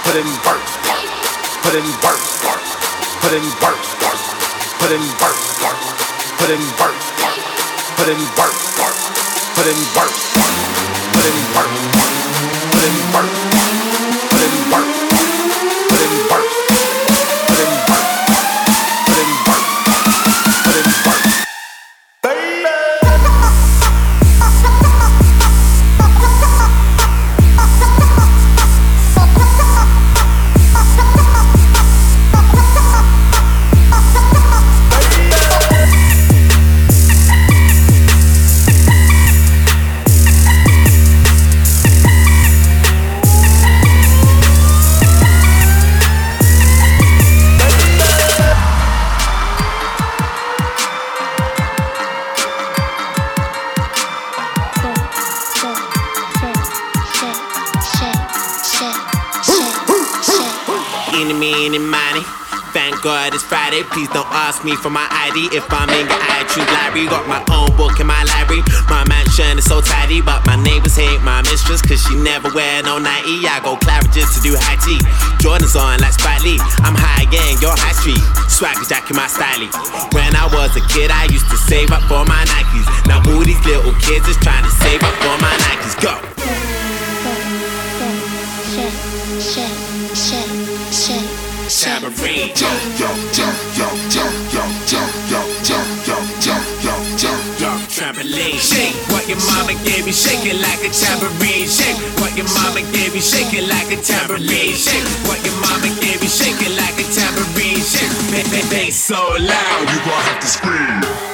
Put 0.06 0.14
in 0.14 0.28
work, 0.46 0.62
work. 0.86 1.02
Put 1.66 1.74
in 1.74 1.86
work, 1.98 2.22
work. 2.46 2.62
Put 3.26 3.34
in 3.34 3.42
work, 3.58 3.82
work. 4.06 4.22
Put 4.78 4.94
in 4.94 5.02
work, 5.18 5.38
work. 5.66 5.82
Put 6.38 6.50
in 6.54 6.62
work, 6.78 6.98
work. 7.18 7.42
Put 7.98 8.06
in 8.06 8.22
work, 8.38 8.54
work. 8.78 8.98
Put 9.58 9.66
in 9.66 9.80
work, 9.98 10.14
work. 10.38 10.54
Put 11.10 11.26
in 11.26 11.38
work, 11.58 11.74
work. 11.98 12.03
Ask 64.54 64.64
me 64.64 64.76
for 64.76 64.90
my 64.90 65.06
ID. 65.26 65.50
If 65.50 65.66
I'm 65.70 65.90
in 65.90 66.06
your 66.06 66.22
I 66.22 66.46
choose 66.46 66.70
library. 66.78 67.10
Got 67.10 67.26
my 67.26 67.42
own 67.50 67.74
book 67.74 67.98
in 67.98 68.06
my 68.06 68.22
library. 68.22 68.62
My 68.86 69.02
mansion 69.10 69.58
is 69.58 69.66
so 69.66 69.80
tidy, 69.80 70.22
but 70.22 70.46
my 70.46 70.54
neighbors 70.54 70.94
hate 70.94 71.18
my 71.22 71.42
mistress 71.42 71.82
cause 71.82 71.98
she 72.06 72.14
never 72.14 72.50
wear 72.54 72.82
no 72.82 72.98
nighty. 72.98 73.42
I 73.50 73.58
go 73.64 73.74
Claridge's 73.74 74.30
to 74.36 74.40
do 74.40 74.54
high 74.54 74.78
tea. 74.78 75.00
Jordan's 75.42 75.74
on 75.74 75.98
like 75.98 76.14
Spike 76.14 76.42
Lee. 76.46 76.58
I'm 76.86 76.94
high 76.94 77.26
again, 77.26 77.58
you're 77.58 77.74
high 77.74 77.96
street. 77.98 78.22
Swagger 78.46 78.86
jacket 78.86 79.18
my 79.18 79.26
style. 79.26 79.66
When 80.14 80.30
I 80.38 80.46
was 80.54 80.70
a 80.78 80.82
kid, 80.94 81.10
I 81.10 81.26
used 81.34 81.50
to 81.50 81.58
save 81.58 81.90
up 81.90 82.06
for 82.06 82.22
my 82.24 82.42
Nikes. 82.46 82.86
Now 83.10 83.18
all 83.26 83.42
these 83.42 83.60
little 83.66 83.94
kids 83.98 84.28
is 84.30 84.38
trying 84.38 84.62
to 84.62 84.72
save 84.86 85.02
up 85.02 85.14
for 85.18 85.36
my 85.42 85.54
Nikes. 85.66 85.98
Go. 85.98 86.14
Yo, 92.54 92.66
yo, 92.66 92.70
yo, 92.98 93.08
yo, 93.34 93.50
yo, 93.76 93.88
yo, 94.14 94.33
Shake 98.14 98.94
what 99.10 99.28
your 99.28 99.38
mama 99.50 99.74
gave 99.82 100.06
you. 100.06 100.12
Shake 100.12 100.46
it 100.46 100.60
like 100.62 100.86
a 100.86 100.90
tambourine. 100.94 101.66
Shake 101.66 101.98
what 102.20 102.36
your 102.36 102.46
mama 102.54 102.80
gave 102.92 103.14
you. 103.14 103.20
Shake 103.20 103.52
it 103.52 103.68
like 103.68 103.90
a 103.90 104.00
tambourine. 104.00 104.76
Shake 104.76 105.02
what 105.26 105.44
your 105.44 105.54
mama 105.60 105.88
gave 106.00 106.22
you. 106.22 106.28
Shake 106.28 106.62
it 106.62 106.76
like 106.78 106.94
a 106.94 107.06
tambourine. 107.10 107.82
Shake. 107.82 108.70
They 108.70 108.90
so 108.90 109.16
loud. 109.16 109.80
You 109.80 109.98
gon' 110.06 110.22
have 110.30 110.40
to 110.40 110.46
scream. 110.46 111.33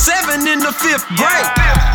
Seven 0.00 0.48
in 0.48 0.58
the 0.64 0.72
fifth 0.72 1.04
grade. 1.12 1.48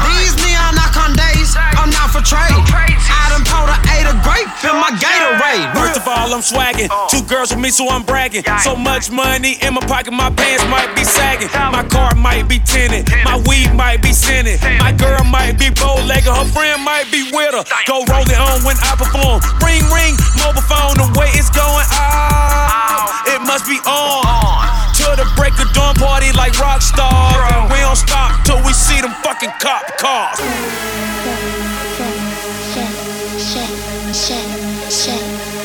These 0.05 0.37
neon 0.45 0.77
icon 0.77 1.17
days, 1.17 1.57
I'm 1.57 1.89
not 1.89 2.13
for 2.13 2.21
trade. 2.21 2.53
I 2.53 3.33
done 3.33 3.41
pulled 3.49 3.65
a 3.73 3.77
eight 3.97 4.05
of 4.05 4.21
grape 4.21 4.45
in 4.61 4.77
my 4.77 4.93
Gatorade. 5.01 5.73
First 5.73 5.97
of 5.97 6.07
all, 6.07 6.29
I'm 6.29 6.45
swagging. 6.45 6.85
Two 7.09 7.25
girls 7.25 7.49
with 7.49 7.59
me, 7.59 7.73
so 7.73 7.89
I'm 7.89 8.03
bragging. 8.03 8.45
So 8.61 8.75
much 8.75 9.09
money 9.09 9.57
in 9.65 9.73
my 9.73 9.81
pocket, 9.81 10.13
my 10.13 10.29
pants 10.29 10.63
might 10.69 10.93
be 10.93 11.03
sagging. 11.03 11.49
My 11.73 11.83
car 11.89 12.13
might 12.13 12.47
be 12.47 12.59
tinted. 12.59 13.09
My 13.25 13.41
weed 13.49 13.73
might 13.73 14.03
be 14.05 14.13
scented. 14.13 14.61
My 14.77 14.93
girl 14.93 15.23
might 15.25 15.57
be 15.57 15.73
bow 15.73 15.97
legged. 16.05 16.29
Her 16.29 16.45
friend 16.53 16.85
might 16.85 17.09
be 17.09 17.25
with 17.33 17.57
her. 17.57 17.65
Go 17.89 18.05
roll 18.05 18.29
it 18.29 18.37
on 18.37 18.61
when 18.61 18.77
I 18.85 18.93
perform. 18.93 19.41
Ring, 19.65 19.81
ring, 19.89 20.13
mobile 20.37 20.61
phone, 20.69 20.93
the 21.01 21.09
way 21.17 21.33
it's 21.33 21.49
going. 21.49 21.89
Ah, 21.89 23.33
it 23.33 23.41
must 23.41 23.65
be 23.65 23.81
on. 23.89 24.84
To 25.05 25.13
the 25.13 25.29
break 25.37 25.53
of 25.61 25.71
dawn 25.73 25.93
party 25.95 26.31
like 26.33 26.57
rock 26.59 26.81
stars. 26.81 27.37
And 27.53 27.69
we 27.69 27.77
don't 27.77 27.95
stop 27.95 28.43
till 28.43 28.57
we 28.65 28.73
see 28.73 28.99
them 29.01 29.13
fucking 29.21 29.53
cop 29.61 29.85
cars. 30.01 30.39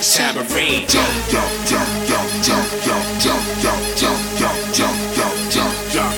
Tambourine. 0.00 0.86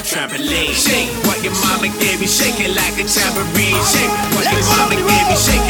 Trampoline. 0.03 0.75
Shake 0.75 1.15
what 1.25 1.39
your 1.45 1.55
mama 1.63 1.89
gave 2.03 2.19
me. 2.19 2.27
Shake 2.27 2.59
it 2.59 2.75
like 2.75 2.99
a 2.99 3.07
tambourine. 3.07 3.79
Shake 3.87 4.11
what 4.35 4.51
your 4.51 4.67
mama 4.67 4.97
gave 4.99 5.27
me. 5.31 5.37
Shake 5.39 5.62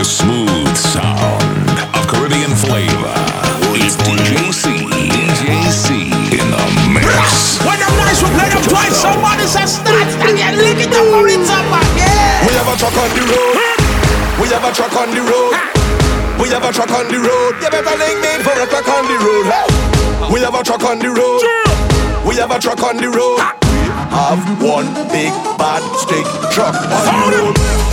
the 0.00 0.04
smooth 0.08 0.76
sound 0.80 1.76
of 1.92 2.08
Caribbean 2.08 2.56
flavor. 2.56 3.20
It's 3.76 4.00
DJ 4.00 4.48
C, 4.48 4.88
DJ 4.88 5.68
C 5.68 6.08
in 6.32 6.46
the 6.48 6.64
mix. 6.88 7.60
When 7.60 7.76
them 7.76 7.92
nice 8.00 8.24
we 8.24 8.32
play 8.32 8.48
them 8.48 8.64
twice, 8.64 8.96
somebody 8.96 9.44
says 9.44 9.76
start 9.76 10.08
again, 10.24 10.56
lick 10.56 10.80
it 10.80 10.88
up, 10.96 11.04
roll 11.04 11.28
it 11.28 11.44
up 11.52 11.68
again. 11.68 12.48
We 12.48 12.56
have 12.56 12.72
a 12.72 12.80
truck 12.80 12.96
on 12.96 13.12
the 13.12 13.28
road. 13.28 13.60
We 14.40 14.48
have 14.48 14.64
a 14.64 14.72
truck 14.72 14.96
on 14.96 15.12
the 15.12 15.20
road. 15.20 15.52
We 16.40 16.48
have 16.48 16.64
a 16.64 16.72
truck 16.72 16.92
on 16.96 17.04
the 17.12 17.20
road. 17.20 17.60
You 17.60 17.68
better 17.68 17.96
link 18.00 18.24
me 18.24 18.40
for 18.40 18.56
a 18.56 18.64
truck 18.72 18.88
on 18.88 19.04
the 19.04 19.20
road. 19.20 20.32
We 20.32 20.40
have 20.40 20.56
a 20.56 20.64
truck 20.64 20.80
on 20.80 20.96
the 20.96 21.12
road. 21.12 21.44
We 22.24 22.40
have 22.40 22.48
a 22.48 22.58
truck 22.58 22.80
on 22.88 22.96
the 22.96 23.12
road. 23.12 23.36
We 23.68 23.84
have 24.16 24.40
one 24.64 24.96
big 25.12 25.36
bad 25.60 25.84
stick 26.00 26.24
truck 26.56 26.72
on 26.88 27.04
the 27.28 27.52
road. 27.52 27.89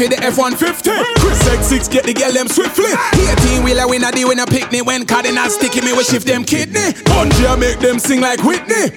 For 0.00 0.08
the 0.08 0.16
F-150 0.32 0.96
Chris 1.20 1.44
X6 1.44 1.92
get 1.92 2.08
the 2.08 2.16
girl 2.16 2.32
them 2.32 2.48
swiftly. 2.48 2.88
18 3.52 3.60
wheeler 3.60 3.84
we 3.84 4.00
not 4.00 4.16
doing 4.16 4.40
a 4.40 4.48
picnic. 4.48 4.80
When 4.88 5.04
Cardinal 5.04 5.52
sticky 5.52 5.84
me 5.84 5.92
we 5.92 6.00
shift 6.08 6.24
them 6.24 6.40
kidney. 6.40 6.96
Bungie 7.04 7.52
make 7.60 7.84
them 7.84 8.00
sing 8.00 8.24
like 8.24 8.40
Whitney. 8.40 8.96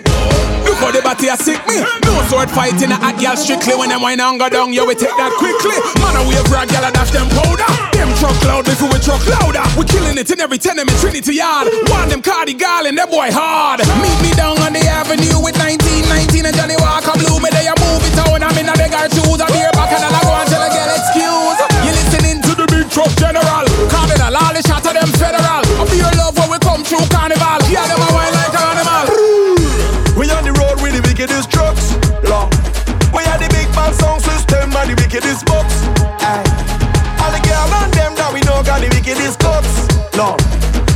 Look 0.64 0.80
how 0.80 0.96
the 0.96 1.04
body 1.04 1.28
a 1.28 1.36
sick 1.36 1.60
me. 1.68 1.84
No 2.08 2.24
sword 2.32 2.48
fighting 2.48 2.88
a 2.88 2.96
hot 2.96 3.20
girl 3.20 3.36
strictly. 3.36 3.76
When 3.76 3.92
them 3.92 4.00
wine 4.00 4.24
and 4.24 4.40
go 4.40 4.48
down, 4.48 4.72
yo 4.72 4.88
we 4.88 4.96
take 4.96 5.12
that 5.20 5.36
quickly. 5.36 5.76
Man 6.00 6.16
a 6.16 6.24
wave 6.24 6.48
rag 6.48 6.72
girl 6.72 6.88
a 6.88 6.90
dash 6.96 7.12
them 7.12 7.28
powder. 7.36 7.68
Them 7.92 8.08
truck 8.24 8.40
loud 8.48 8.64
before 8.64 8.88
we 8.88 8.96
truck 9.04 9.20
louder. 9.28 9.60
We 9.76 9.84
killing 9.84 10.16
it 10.16 10.32
in 10.32 10.40
every 10.40 10.56
tenement 10.56 10.96
Trinity 11.04 11.36
yard. 11.36 11.68
One 11.92 12.08
them 12.08 12.24
Cardi 12.24 12.56
Garland, 12.56 12.96
them 12.96 13.12
boy 13.12 13.28
hard. 13.28 13.84
Meet 14.00 14.20
me 14.24 14.32
down 14.40 14.56
on 14.64 14.72
the 14.72 14.80
avenue 14.88 15.36
with 15.44 15.60
1919 15.60 16.48
And 16.48 16.56
Johnnie 16.56 16.80
Walker 16.80 17.12
Blue. 17.20 17.44
Me 17.44 17.52
they 17.52 17.68
a 17.68 17.76
movie 17.76 18.16
town 18.16 18.40
I'm 18.40 18.56
in 18.56 18.72
a 18.72 18.76
beggar 18.80 19.12
shoes. 19.12 19.44
A 19.44 19.52
beer 19.52 19.73
and 20.02 20.16
I 20.16 20.22
go 20.26 20.32
until 20.42 20.62
I 20.64 20.70
get 20.74 20.88
excuse 20.90 21.60
You 21.86 21.92
listening 21.94 22.42
to 22.48 22.52
the 22.58 22.68
big 22.74 22.90
truck 22.90 23.12
general 23.20 23.66
Cardinal, 23.92 24.34
all 24.34 24.54
the 24.54 24.64
shot 24.66 24.86
of 24.88 24.94
them 24.98 25.12
federal 25.20 25.62
I 25.62 25.84
feel 25.92 26.10
love 26.18 26.34
when 26.40 26.50
we 26.50 26.58
come 26.64 26.82
through 26.82 27.06
carnival 27.14 27.60
Yeah, 27.70 27.86
them 27.86 28.02
a 28.02 28.10
wine 28.16 28.34
like 28.34 28.56
an 28.56 28.66
animal 28.78 29.06
We 30.18 30.30
on 30.32 30.44
the 30.46 30.54
road 30.62 30.78
with 30.82 30.94
the 30.96 31.02
wickedest 31.04 31.50
trucks. 31.52 31.98
Long. 32.30 32.50
We 33.12 33.26
are 33.26 33.38
the 33.42 33.50
big 33.50 33.68
band 33.76 33.96
sound 33.98 34.22
system 34.22 34.70
and 34.72 34.88
the 34.90 34.96
wickedest 34.96 35.44
box. 35.46 35.68
Aye. 36.22 36.46
All 37.20 37.32
the 37.34 37.42
girl 37.42 37.70
and 37.82 37.92
them 37.98 38.14
that 38.16 38.30
we 38.32 38.40
know 38.46 38.62
got 38.64 38.80
the 38.80 38.90
wickedest 38.94 39.40
cuts. 39.42 39.90
Long. 40.16 40.38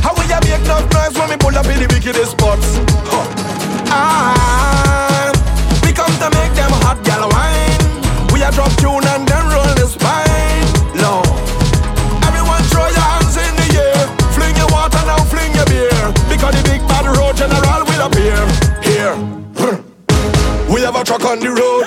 How 0.00 0.14
we 0.14 0.24
a 0.30 0.38
make 0.46 0.62
enough 0.64 0.86
noise 0.94 1.14
when 1.18 1.28
we 1.30 1.36
pull 1.36 1.54
up 1.58 1.66
in 1.66 1.82
the 1.82 1.88
wickedest 1.92 2.32
spots. 2.38 2.78
Huh. 3.10 3.26
Ah, 3.90 4.37
have 20.98 21.06
a 21.06 21.14
truck 21.14 21.30
on 21.30 21.38
the 21.38 21.50
road. 21.54 21.86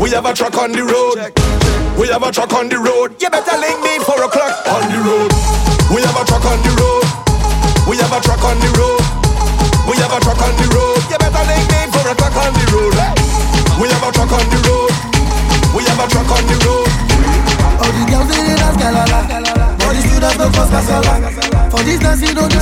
We 0.00 0.08
have 0.10 0.24
a 0.24 0.32
truck 0.32 0.56
on 0.56 0.72
the 0.72 0.80
road. 0.80 1.20
We 2.00 2.08
have 2.08 2.22
a 2.22 2.32
truck 2.32 2.52
on 2.54 2.68
the 2.68 2.80
road. 2.80 3.12
You 3.20 3.28
better 3.28 3.56
link 3.60 3.76
me 3.84 4.00
four 4.08 4.24
o'clock 4.24 4.56
on 4.72 4.88
the 4.88 5.04
road. 5.04 5.28
We 5.92 6.00
have 6.00 6.16
a 6.16 6.24
truck 6.24 6.40
on 6.48 6.56
the 6.64 6.72
road. 6.80 7.04
We 7.84 8.00
have 8.00 8.08
a 8.08 8.20
truck 8.24 8.40
on 8.40 8.56
the 8.56 8.72
road. 8.72 9.04
We 9.84 10.00
have 10.00 10.16
a 10.16 10.18
truck 10.24 10.40
on 10.40 10.56
the 10.56 10.64
road. 10.72 10.96
You 11.12 11.18
better 11.20 11.44
link 11.44 11.64
me 11.68 11.80
four 11.92 12.08
o'clock 12.08 12.36
on 12.40 12.52
the 12.56 12.64
road. 12.72 12.96
We 13.76 13.92
have 13.92 14.00
a 14.00 14.08
truck 14.08 14.32
on 14.32 14.46
the 14.48 14.58
road. 14.64 14.92
We 15.76 15.84
have 15.84 16.00
a 16.00 16.06
truck 16.08 16.32
on 16.32 16.44
the 16.48 16.56
road. 16.64 16.88
All 17.84 17.92
the 17.92 18.02
girls 18.08 18.32
in 18.32 18.48
the 18.48 18.54
dance, 18.56 18.80
galala. 18.80 19.20
All 19.84 19.92
the 19.92 20.00
students 20.00 20.38
no 20.40 20.48
cause 20.56 20.72
casala 20.72 21.51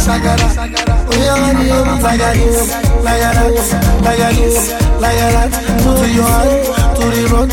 shakara. 0.00 0.48
Oh, 0.56 1.16
yeah, 1.18 1.36
man, 1.40 1.56
you 1.60 1.68
know, 1.68 1.98
like 2.02 2.20
a 2.20 2.32
this, 2.34 2.72
like 3.04 3.20
that, 3.20 3.36
like 4.02 4.36
this, 4.36 4.72
like 5.00 5.18
that. 5.18 5.52
To 5.80 6.06
your 6.08 6.24
hand, 6.24 6.52
to 6.96 7.04
the 7.10 7.22
front, 7.28 7.52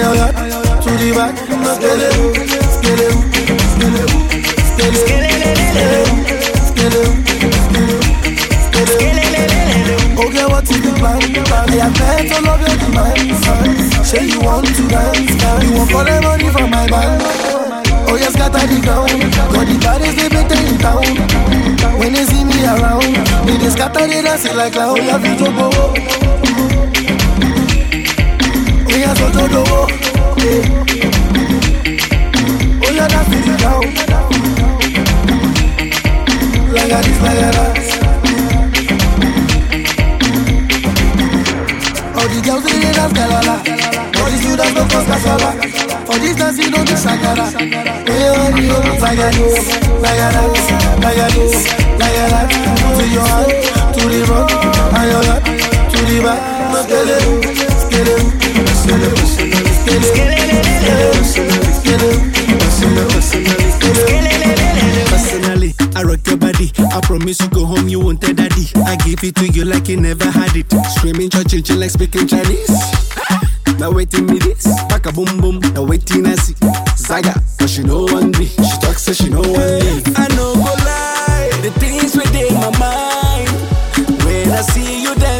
your 0.00 0.14
hand, 0.14 0.36
to 0.82 0.90
the 1.00 1.08
back. 1.16 1.34
Skele, 1.74 2.08
skele, 2.74 3.08
skele, 3.70 4.02
skele, 4.60 5.02
skele, 5.02 5.30
skele, 5.80 6.04
skele. 6.60 7.02
Okay, 10.20 10.46
what 10.46 10.70
is 10.70 10.80
the 10.80 10.90
plan? 10.98 11.20
I 11.50 11.76
have 11.80 11.94
met 11.98 12.32
all 12.32 12.48
of 12.48 12.60
your 12.60 12.76
demands. 12.78 13.40
Say 14.08 14.24
you 14.26 14.40
want 14.40 14.66
to 14.66 14.84
dance, 14.88 15.34
you 15.64 15.70
want 15.76 15.90
collect 15.90 16.22
money 16.22 16.48
from 16.50 16.70
my 16.70 16.86
band. 16.88 17.59
Oh, 18.10 18.16
you 18.16 18.30
scatter 18.30 18.66
the 18.66 18.80
ground. 18.82 19.10
Got 19.54 19.66
the 19.70 19.76
baddest 19.78 20.16
they 20.18 20.28
better 20.28 20.58
in 20.66 20.76
town. 20.82 21.06
When 21.98 22.12
they 22.12 22.24
see 22.24 22.42
me 22.42 22.58
around, 22.66 23.06
they 23.46 23.56
just 23.58 23.76
scatter 23.76 24.06
the 24.06 24.20
dance 24.22 24.44
like 24.52 24.72
clown. 24.72 24.98
Oh, 24.98 25.02
yeah, 25.02 25.18
Vito 25.18 25.46
go. 25.54 25.70
Yeah, 29.00 29.14
so 29.14 29.26
do 29.30 29.46
do. 29.48 29.62
Oh, 32.82 32.90
yeah, 32.92 33.08
that's 33.08 33.28
the 33.30 33.54
ground. 33.62 33.86
Like 36.74 36.92
a 36.92 37.00
this, 37.06 37.20
like 37.22 37.38
a 37.38 37.50
that. 37.56 37.78
All 42.16 42.28
the 42.28 42.40
girls 42.44 42.62
they 42.64 42.80
dey 42.80 42.92
dance 42.92 43.12
galala 43.14 43.56
All 44.20 44.30
the 44.30 44.36
students 44.36 44.74
no 44.74 44.82
cause 44.88 45.06
casala 45.06 45.89
For 46.10 46.18
this 46.18 46.34
dance 46.34 46.58
you 46.58 46.66
shakara 46.66 47.46
Hey, 47.54 48.50
you 48.58 48.66
know 48.66 48.82
it's 48.82 48.98
like 49.00 49.14
a 49.14 49.30
this 49.30 49.78
Like 50.02 50.18
a 50.18 50.26
that, 50.34 50.50
like 50.98 51.14
a 51.14 51.26
this, 51.30 51.70
like 52.02 52.18
a 52.18 52.26
that 52.34 52.50
To 52.98 53.04
your 53.06 53.22
hand, 53.22 53.54
to 53.94 54.02
the 54.10 54.18
front 54.26 54.50
And 54.90 55.06
your 55.06 55.22
to 55.22 55.98
the 56.10 56.18
back 56.26 56.42
Skele, 56.90 58.18
skele, 58.74 59.10
skele, 61.22 61.54
skele, 61.78 62.10
Personally, 65.10 65.70
I 65.94 66.02
rock 66.02 66.26
your 66.26 66.36
body. 66.38 66.72
I 66.92 67.00
promise 67.02 67.40
you 67.40 67.48
go 67.50 67.64
home, 67.66 67.88
you 67.88 68.00
won't 68.00 68.20
tell 68.20 68.34
daddy. 68.34 68.66
I 68.84 68.96
give 68.96 69.22
it 69.22 69.36
to 69.36 69.46
you 69.46 69.64
like 69.64 69.86
you 69.88 69.96
never 70.00 70.28
had 70.28 70.56
it. 70.56 70.72
Screaming, 70.96 71.30
churching, 71.30 71.78
like 71.78 71.90
speaking 71.90 72.26
Chinese. 72.26 73.39
Now 73.80 73.90
waiting 73.90 74.26
me 74.26 74.38
this, 74.38 74.66
back 74.90 75.06
a 75.06 75.12
boom 75.12 75.40
boom. 75.40 75.58
Now 75.72 75.84
waiting 75.84 76.26
I 76.26 76.34
see 76.34 76.54
Zaga, 76.98 77.42
but 77.58 77.70
she 77.70 77.82
know 77.82 78.04
one 78.04 78.30
me. 78.32 78.44
She 78.44 78.76
talks 78.78 79.04
so 79.04 79.14
she 79.14 79.30
know 79.30 79.40
one 79.40 79.80
me. 79.80 80.02
I 80.16 80.28
know 80.36 80.52
go 80.52 80.74
lie, 80.84 81.50
the 81.62 81.70
things 81.80 82.14
within 82.14 82.52
my 82.52 82.68
mind. 82.78 83.48
When 84.22 84.50
I 84.50 84.60
see 84.60 85.02
you 85.02 85.14
dancing, 85.14 85.39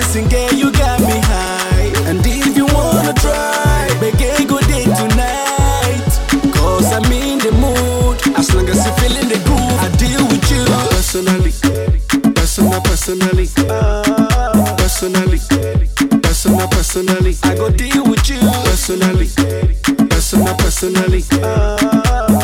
personally, 20.81 21.21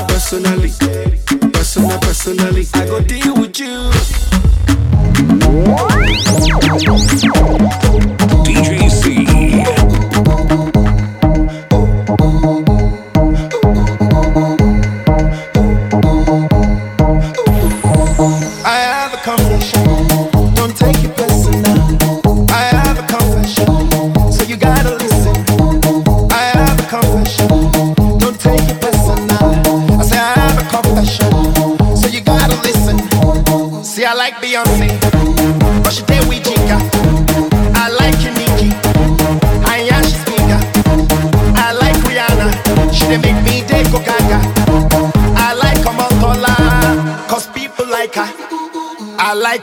personally, 0.08 0.70
personal, 1.52 1.98
personally. 2.00 2.66
I 2.74 2.84
go 2.84 3.00
deal 3.00 3.34
with 3.34 3.58
you. 3.58 3.90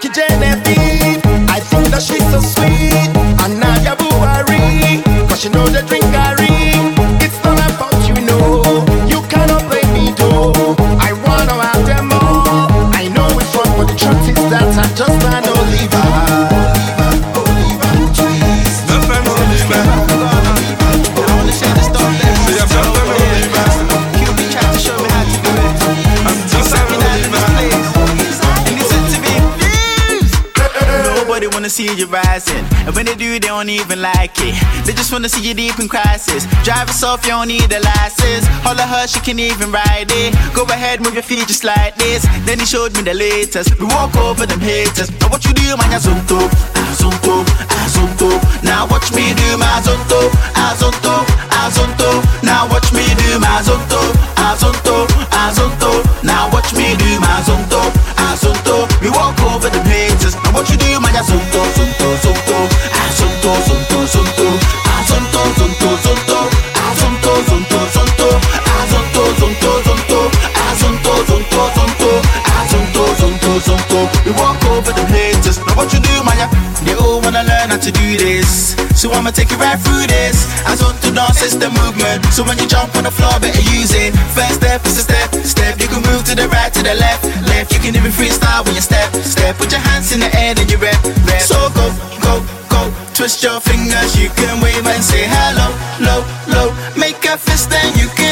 I 0.05 0.09
like 0.09 0.32
wanna 31.63 31.69
see 31.69 31.95
you 31.95 32.07
rising. 32.07 32.65
And 32.83 32.93
when 32.93 33.05
they 33.05 33.15
do, 33.15 33.39
they 33.39 33.47
don't 33.47 33.69
even 33.69 34.01
like 34.01 34.35
it. 34.39 34.53
They 34.85 34.91
just 34.91 35.13
wanna 35.13 35.29
see 35.29 35.47
you 35.47 35.53
deep 35.53 35.79
in 35.79 35.87
crisis. 35.87 36.43
Drive 36.61 36.89
off, 36.89 37.23
you 37.23 37.31
don't 37.31 37.47
need 37.47 37.71
a 37.71 37.79
license. 37.79 38.43
Of 38.67 38.75
her, 38.79 39.07
she 39.07 39.21
can 39.21 39.39
even 39.39 39.71
ride 39.71 40.11
it. 40.11 40.35
Go 40.53 40.63
ahead, 40.63 40.99
move 40.99 41.13
your 41.13 41.23
feet 41.23 41.47
just 41.47 41.63
like 41.63 41.95
this. 41.95 42.27
Then 42.43 42.59
he 42.59 42.65
showed 42.65 42.91
me 42.97 43.03
the 43.03 43.13
latest. 43.13 43.79
We 43.79 43.85
walk 43.85 44.13
over 44.17 44.45
them 44.45 44.59
haters. 44.59 45.09
Now 45.21 45.29
what 45.29 45.45
you 45.45 45.53
do, 45.53 45.77
man, 45.77 45.87
you 45.87 46.03
zonto, 46.03 46.51
azonto. 46.75 48.29
Now 48.63 48.85
watch 48.87 49.13
me 49.13 49.33
do 49.33 49.57
my 49.57 49.79
zonto, 49.85 50.19
azonto, 50.59 51.23
azonto. 51.63 52.09
Now 52.43 52.67
watch 52.67 52.91
me 52.91 53.07
do 53.23 53.39
my 53.39 53.63
zonto, 53.63 54.01
azonto, 54.35 55.07
azonto. 55.31 55.91
Now 56.23 56.51
watch 56.51 56.73
me 56.73 56.95
do 56.99 57.19
my 57.19 57.39
zonto, 57.47 57.79
We 74.25 74.31
walk 74.39 74.63
over 74.65 74.91
haters. 75.07 75.59
Now 75.59 75.75
what 75.75 75.93
you 75.93 75.99
do, 75.99 76.15
they 76.83 76.93
all 76.95 77.21
wanna 77.21 77.43
learn 77.43 77.69
how 77.69 77.77
to 77.77 77.91
do 77.91 78.17
this. 78.17 78.75
So 78.95 79.11
I'ma 79.11 79.31
take 79.31 79.51
you 79.51 79.57
right 79.57 79.79
through 79.79 80.07
this. 80.07 80.45
Azonto 80.63 81.13
dance, 81.13 81.41
it's 81.43 81.55
the 81.55 81.69
movement. 81.69 82.25
So 82.33 82.43
when 82.43 82.57
you 82.57 82.67
jump 82.67 82.95
on 82.95 83.03
the 83.03 83.11
floor, 83.11 83.39
better 83.39 83.61
use 83.75 83.93
it. 83.93 84.15
First 84.35 84.55
step 84.55 84.85
is 84.85 84.97
a 84.97 85.01
step, 85.01 85.35
step. 85.45 85.82
Move 86.23 86.37
to 86.37 86.41
the 86.43 86.47
right, 86.55 86.71
to 86.71 86.81
the 86.81 86.95
left, 86.95 87.25
left. 87.51 87.73
You 87.73 87.79
can 87.79 87.95
even 87.95 88.09
freestyle 88.09 88.63
when 88.63 88.75
you 88.75 88.81
step, 88.81 89.11
step. 89.27 89.57
Put 89.57 89.71
your 89.71 89.81
hands 89.81 90.13
in 90.13 90.21
the 90.21 90.31
air 90.39 90.55
and 90.55 90.71
you 90.71 90.77
rep, 90.77 90.95
rep. 91.27 91.41
So 91.41 91.67
go, 91.75 91.91
go, 92.23 92.39
go. 92.69 92.81
Twist 93.13 93.43
your 93.43 93.59
fingers, 93.59 94.15
you 94.15 94.29
can 94.29 94.61
wave 94.63 94.87
and 94.87 95.03
say 95.03 95.27
hello, 95.27 95.67
low, 95.99 96.23
low. 96.47 96.71
Make 96.95 97.25
a 97.25 97.37
fist 97.37 97.73
and 97.73 97.91
you 97.99 98.07
can 98.15 98.22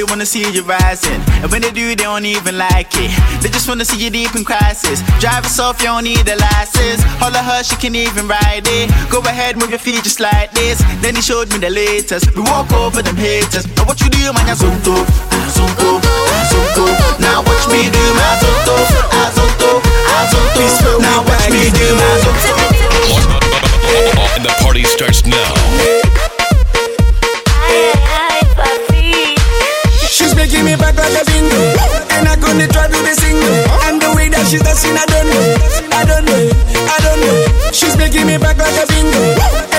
this. 0.00 0.10
Nobody 0.10 0.12
wanna 0.12 0.26
see 0.26 0.50
you 0.52 0.62
rising, 0.62 1.20
and 1.42 1.50
when 1.50 1.62
they 1.62 1.70
do, 1.70 1.88
they 1.88 2.04
don't 2.04 2.24
even 2.24 2.56
like 2.56 2.88
it. 2.96 3.10
They 3.42 3.48
just 3.48 3.68
wanna 3.68 3.84
see 3.84 4.02
you 4.02 4.10
deep 4.10 4.34
in 4.34 4.44
crisis. 4.44 5.02
Drive 5.20 5.44
us 5.44 5.58
off, 5.58 5.80
you 5.80 5.86
don't 5.88 6.04
need 6.04 6.28
a 6.28 6.36
license. 6.36 7.02
All 7.22 7.34
of 7.34 7.44
her, 7.44 7.62
she 7.62 7.76
can 7.76 7.94
even 7.94 8.26
ride 8.28 8.66
it. 8.66 8.90
Go 9.10 9.20
ahead, 9.20 9.56
move 9.58 9.70
your 9.70 9.78
feet 9.78 10.02
just 10.04 10.20
like 10.20 10.52
this. 10.52 10.82
Then 11.02 11.14
he 11.16 11.22
showed 11.22 11.52
me 11.52 11.58
the 11.58 11.70
latest. 11.70 12.34
We 12.34 12.42
walk 12.42 12.72
over 12.72 13.02
them 13.02 13.16
haters. 13.16 13.66
Now 13.76 13.84
what 13.84 14.00
you 14.00 14.10
do, 14.10 14.32
man, 14.32 14.46
azonto, 14.48 15.04
azonto, 15.30 16.00
ah, 16.00 16.40
azonto. 16.40 16.84
Ah, 16.88 17.16
now 17.20 17.42
watch 17.42 17.66
me 17.68 17.90
do 17.90 18.04
my 18.16 18.24
azonto, 18.34 18.76
azonto, 19.24 19.70
ah, 19.84 20.24
azonto. 20.24 21.00
Now 21.00 21.22
watch 21.28 21.50
me 21.50 21.70
do 21.70 21.86
my 21.94 22.08
azonto. 22.16 22.70
And 24.36 24.44
the 24.44 24.52
party 24.62 24.84
starts 24.84 25.26
now. 25.26 26.29
Like 31.00 31.16
a 31.16 31.24
bingo 31.24 31.60
And 32.12 32.28
I 32.28 32.36
couldn't 32.36 32.70
try 32.72 32.86
to 32.86 33.00
be 33.00 33.12
single. 33.16 33.56
And 33.88 33.96
the 34.00 34.12
way 34.12 34.28
that 34.28 34.44
she's 34.46 34.60
dancing, 34.60 34.92
I 34.92 35.06
don't 35.08 35.28
know. 35.32 35.44
I 35.96 36.02
don't 36.04 36.24
know, 36.28 36.44
I 36.76 36.96
don't 37.00 37.20
know. 37.24 37.36
She's 37.72 37.96
making 37.96 38.26
me 38.28 38.36
back 38.36 38.60
like 38.60 38.76
a 38.76 38.84
bingo. 38.92 39.22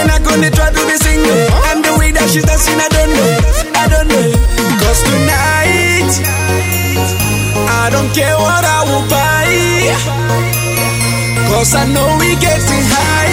And 0.01 0.09
I 0.09 0.17
couldn't 0.17 0.53
try 0.57 0.73
to 0.73 0.83
be 0.89 0.97
single. 0.97 1.41
And 1.69 1.85
the 1.85 1.93
way 2.01 2.09
that 2.11 2.27
she's 2.33 2.45
dancing, 2.45 2.81
I 2.81 2.89
don't 2.89 3.13
know. 3.13 3.29
I 3.77 3.85
don't 3.85 4.09
know. 4.09 4.27
Cause 4.81 4.99
tonight 5.05 6.11
I 7.69 7.93
don't 7.93 8.09
care 8.17 8.37
what 8.41 8.63
I 8.65 8.79
will 8.89 9.05
buy. 9.05 9.45
Cause 11.53 11.75
I 11.75 11.85
know 11.93 12.17
we 12.17 12.33
getting 12.41 12.83
high. 12.89 13.29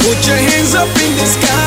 Put 0.00 0.18
your 0.26 0.40
hands 0.40 0.74
up 0.74 0.88
in 0.88 1.12
the 1.20 1.26
sky 1.26 1.61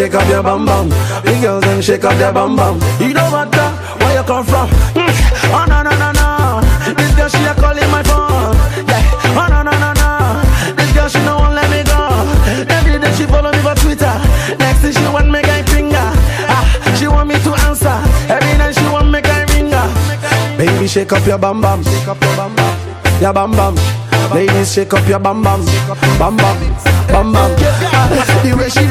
shake 0.00 0.14
up 0.14 0.28
your 0.30 0.42
bum 0.42 0.64
bum, 0.64 0.88
the 0.88 1.38
girls 1.42 1.62
them 1.62 1.82
shake 1.82 2.04
up 2.04 2.16
their 2.16 2.32
bum 2.32 2.56
bum. 2.56 2.80
You 2.98 3.12
don't 3.12 3.30
matter 3.30 3.68
where 4.00 4.16
you 4.16 4.24
come 4.24 4.46
from. 4.46 4.66
Mm. 4.96 5.12
Oh 5.52 5.64
no 5.68 5.82
no 5.82 5.92
no 5.92 6.08
no, 6.16 6.94
this 6.96 7.12
girl 7.14 7.28
she 7.28 7.44
a 7.44 7.52
calling 7.52 7.90
my 7.92 8.02
phone. 8.08 8.56
Yeah. 8.88 9.04
Oh 9.36 9.46
no 9.52 9.60
no 9.60 9.72
no 9.76 9.92
no, 9.92 10.72
this 10.72 10.90
girl 10.96 11.06
she 11.06 11.20
no 11.20 11.36
won't 11.36 11.52
let 11.52 11.68
me 11.68 11.84
go. 11.84 12.00
Every 12.72 12.98
day 12.98 13.12
she 13.12 13.26
follow 13.26 13.52
me 13.52 13.58
for 13.60 13.74
Twitter. 13.74 14.16
Next 14.56 14.80
thing 14.80 14.92
she 14.92 15.04
want 15.12 15.28
me 15.28 15.42
guy 15.42 15.62
finger. 15.68 16.08
Ah, 16.48 16.64
she 16.96 17.06
want 17.06 17.28
me 17.28 17.36
to 17.44 17.52
answer. 17.68 18.00
Every 18.32 18.56
night 18.56 18.74
she 18.74 18.86
want 18.88 19.10
me 19.10 19.20
guy 19.20 19.44
ringer. 19.52 19.84
Baby 20.56 20.88
shake 20.88 21.12
up 21.12 21.26
your 21.26 21.36
bum 21.36 21.60
bum, 21.60 21.84
shake 21.84 22.08
up 22.08 22.18
your 22.24 22.36
bum 22.36 22.56
bum, 22.56 23.20
your 23.20 23.34
bum 23.34 23.52
bum. 23.52 23.99
Ladies 24.34 24.72
shake 24.72 24.94
up 24.94 25.06
your 25.08 25.18
bum, 25.18 25.42
bum 25.42 25.64
bum, 26.18 26.36
bum 26.36 26.36
bum. 26.36 27.32
Ah, 27.32 28.06
the 28.44 28.56
way 28.56 28.68
she 28.70 28.84
is. 28.86 28.90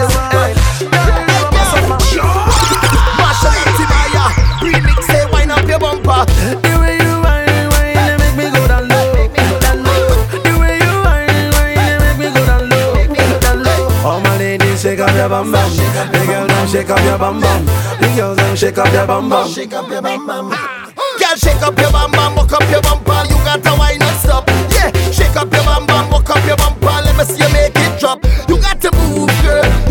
Remix 4.61 5.03
say 5.07 5.25
wine 5.31 5.49
up 5.51 5.67
your 5.67 5.79
bumper. 5.79 6.25
The 6.27 6.75
way 6.81 6.97
you 6.99 7.15
whine, 7.23 7.69
whine, 7.71 7.95
they 7.95 8.17
make 8.19 8.35
me 8.35 8.45
go 8.51 8.67
down 8.67 8.87
low, 8.89 9.27
down 9.63 9.83
low. 9.83 10.27
The 10.43 10.51
way 10.59 10.75
you 10.75 10.93
whine, 11.07 11.49
whine, 11.55 11.79
they 11.87 11.97
make 12.03 12.19
me 12.19 12.27
go 12.35 12.41
down 12.45 12.69
low, 12.69 13.39
down 13.39 13.63
low. 13.63 13.87
All 14.03 14.19
my 14.19 14.37
ladies 14.37 14.81
shake 14.81 14.99
up 14.99 15.15
your 15.15 15.29
bum 15.29 15.51
bum, 15.51 15.71
the 16.11 16.19
girls 16.27 16.47
them 16.49 16.67
shake 16.67 16.89
up 16.89 16.99
your 17.05 17.17
bum 17.17 17.39
bum, 17.39 17.65
the 18.01 18.07
girls 18.15 18.37
them 18.37 18.55
shake 18.55 18.77
up 18.77 18.91
their 18.91 19.07
bum 19.07 19.29
bum. 19.29 19.47
Shake 19.49 19.73
up 19.73 19.87
your 19.89 20.01
bum 20.01 20.27
bum. 20.27 20.49
Girl, 20.49 21.35
shake 21.37 21.61
up 21.63 21.79
your 21.79 21.91
bum 21.91 22.11
bum, 22.11 22.35
walk 22.35 22.51
up 22.51 22.69
your 22.69 22.81
bumper. 22.81 22.98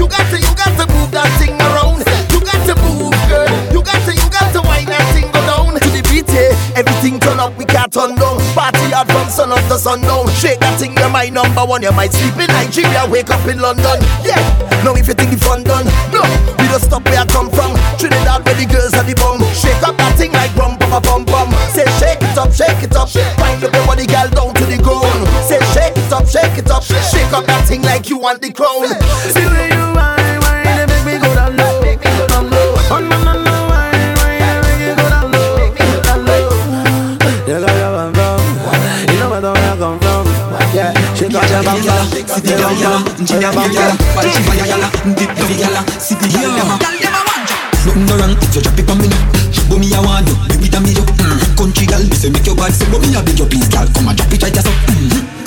Got 0.08 0.24
to, 0.32 0.36
you 0.40 0.52
got 0.56 0.72
to 0.80 0.84
move 0.92 1.10
that 1.12 1.28
thing 1.38 1.54
around. 1.60 2.02
You 2.32 2.40
got 2.40 2.60
to 2.66 2.74
move, 2.84 3.14
girl. 3.28 3.48
You 3.72 3.80
got 3.84 4.00
to, 4.08 4.12
you 4.12 4.28
got 4.32 4.48
to 4.56 4.60
wine 4.64 4.88
that 4.88 5.04
thing 5.14 5.28
go 5.30 5.40
down 5.46 5.76
to 5.76 5.88
the 5.92 6.02
beat. 6.08 6.28
Yeah, 6.28 6.52
everything 6.76 7.20
turn 7.20 7.40
up, 7.40 7.56
we 7.56 7.64
can't 7.64 7.92
turn 7.92 8.16
down. 8.16 8.40
Party 8.56 8.90
hard 8.92 9.08
from 9.08 9.28
sun 9.28 9.52
up 9.52 9.62
to 9.68 9.78
sundown. 9.78 10.28
Shake 10.40 10.60
that 10.60 10.78
thing, 10.80 10.96
you're 10.96 11.10
my 11.10 11.28
number 11.28 11.64
one. 11.64 11.82
You 11.82 11.92
might 11.92 12.12
sleep 12.12 12.36
in 12.40 12.48
Nigeria, 12.52 13.06
wake 13.08 13.30
up 13.30 13.44
in 13.46 13.60
London. 13.60 13.98
Yeah, 14.24 14.40
now 14.84 14.94
if 14.96 15.08
you 15.08 15.14
think 15.14 15.30
the 15.30 15.40
fun 15.40 15.62
done, 15.64 15.86
no, 16.12 16.22
we 16.58 16.66
don't 16.68 16.82
stop 16.82 17.04
where 17.04 17.20
I 17.20 17.26
come 17.26 17.50
from. 17.50 17.76
Trinidad, 17.98 18.44
where 18.44 18.54
the 18.56 18.66
girls 18.66 18.94
are 18.94 19.04
the 19.04 19.14
bum. 19.18 19.42
Shake 19.52 19.82
up 19.82 19.96
that 19.98 20.14
thing 20.16 20.32
like 20.32 20.52
bum, 20.54 20.78
bum, 20.78 21.02
bum, 21.02 21.22
bum. 21.24 21.48
Say 21.74 21.86
shake 21.98 22.22
it 22.22 22.38
up, 22.38 22.52
shake 22.52 22.82
it 22.82 22.94
up. 22.94 23.10
Wind 23.40 23.64
up 23.64 23.72
your 23.74 23.84
body, 23.86 24.06
girl, 24.06 24.28
down 24.30 24.54
to 24.54 24.64
the 24.64 24.78
ground. 24.80 25.26
Say 25.44 25.60
shake 25.74 25.96
it 25.98 26.12
up, 26.12 26.26
shake 26.26 26.56
it 26.58 26.70
up. 26.70 26.82
Shake 26.84 27.32
up 27.32 27.44
that 27.46 27.66
thing 27.66 27.82
like 27.82 28.08
you 28.08 28.18
want 28.18 28.40
the 28.42 28.52
crown. 28.52 29.77
Panchi 43.28 43.44
want 43.44 44.00
Nothing 47.84 48.16
wrong 48.16 48.32
if 48.40 48.54
you 48.54 48.62
drop 48.62 48.78
it 48.78 48.88
on 48.90 48.98
me 48.98 49.08
But 49.68 49.78
me 49.78 49.92
I 49.92 50.00
want 50.00 50.28
you 50.28 51.04
Country 51.56 51.86
gal 51.86 52.00
Me 52.00 52.16
say 52.16 52.30
make 52.30 52.46
your 52.46 52.56
bad 52.56 52.72
Say 52.72 52.88
but 52.90 53.00
me 53.02 53.14
a 53.14 53.22
beg 53.22 53.38
you 53.38 53.44
please 53.44 53.68
gal 53.68 53.86
Come 53.92 54.08
and 54.08 54.16
drop 54.16 54.32
it 54.32 54.42
right 54.42 54.54
ya 54.54 54.62
so 54.62 54.70
mm-hmm. 54.70 55.37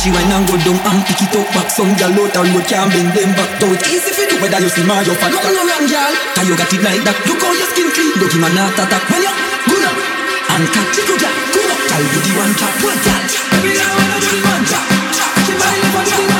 She 0.00 0.08
wine 0.08 0.32
and 0.32 0.48
go 0.48 0.56
down 0.64 0.80
and 0.80 1.04
pick 1.04 1.20
it 1.20 1.36
up 1.36 1.44
back. 1.52 1.68
Some 1.68 1.92
girl 2.00 2.24
out 2.24 2.32
the 2.32 2.40
road 2.40 2.64
can't 2.64 2.88
bend 2.88 3.12
them 3.12 3.30
back. 3.36 3.60
It's 3.60 3.84
easy 3.92 4.12
for 4.16 4.24
you 4.24 4.40
whether 4.40 4.60
you 4.64 4.72
see 4.72 4.84
my 4.88 5.04
fan. 5.04 5.28
Nothing 5.28 5.52
no 5.52 5.62
wrong, 5.68 5.86
girl. 5.92 6.14
'Cause 6.32 6.48
you 6.48 6.56
got 6.56 6.72
it 6.72 6.80
like 6.80 7.04
that. 7.04 7.16
Look 7.28 7.42
how 7.44 7.52
your 7.52 7.68
skin 7.68 7.88
clean. 7.92 8.12
Don't 8.16 8.32
give 8.32 8.40
man 8.40 8.54
not 8.56 8.78
attack 8.80 9.04
when 9.12 9.20
you 9.20 9.32
good 9.68 9.84
up 9.84 9.96
and 10.56 10.64
catch 10.72 10.98
it 10.98 11.04
good 11.04 11.24
up. 11.28 11.34
Good 11.52 11.68
up, 11.68 11.80
girl. 11.88 12.04
Do 12.12 12.18
the 12.24 12.32
one 12.40 12.52
drop, 12.56 12.74
one. 12.80 13.00
Every 13.52 13.72
now 13.76 13.92
and 14.00 14.08
then 14.12 14.20
do 14.24 14.28
the 14.32 14.48
one 14.48 14.64
drop. 14.64 14.84
Catch 15.12 15.48
it 15.52 16.39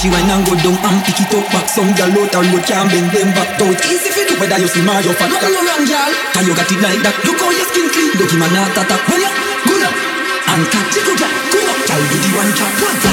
she 0.00 0.08
wine 0.08 0.32
and 0.32 0.40
go 0.48 0.56
down 0.56 0.72
and 0.80 0.98
pick 1.04 1.20
it 1.20 1.28
up 1.36 1.44
back. 1.52 1.68
Some 1.68 1.92
gal 1.92 2.08
out 2.08 2.32
a 2.32 2.40
road 2.40 2.64
can't 2.64 2.88
bend 2.88 3.12
them 3.12 3.28
back 3.36 3.60
out. 3.60 3.76
Easy 3.84 4.08
for 4.08 4.24
do 4.24 4.34
whether 4.40 4.56
you 4.56 4.68
see 4.68 4.80
my 4.80 4.96
offer, 4.96 5.12
fat. 5.12 5.28
Nothing 5.28 5.52
no 5.52 5.60
wrong, 5.60 5.84
gal. 5.84 6.12
Can 6.32 6.48
you 6.48 6.54
got 6.56 6.72
it 6.72 6.80
like 6.80 7.00
that? 7.04 7.16
Look 7.28 7.36
how 7.36 7.52
your 7.52 7.68
skin 7.68 7.86
clean. 7.92 8.16
Don't 8.16 8.24
give 8.24 8.40
man 8.40 8.56
a. 8.56 8.96
When 9.12 9.20
you 9.20 9.30
good 9.68 9.84
up 9.84 9.94
and 10.56 10.64
catch 10.72 10.96
it, 10.96 11.04
good 11.04 11.20
up, 11.20 11.32
good 11.52 11.68
up. 11.68 11.78
Gal, 11.84 12.00
you 12.00 12.16
the 12.16 12.30
one 12.32 12.52
cap 12.56 12.74
one. 12.80 13.09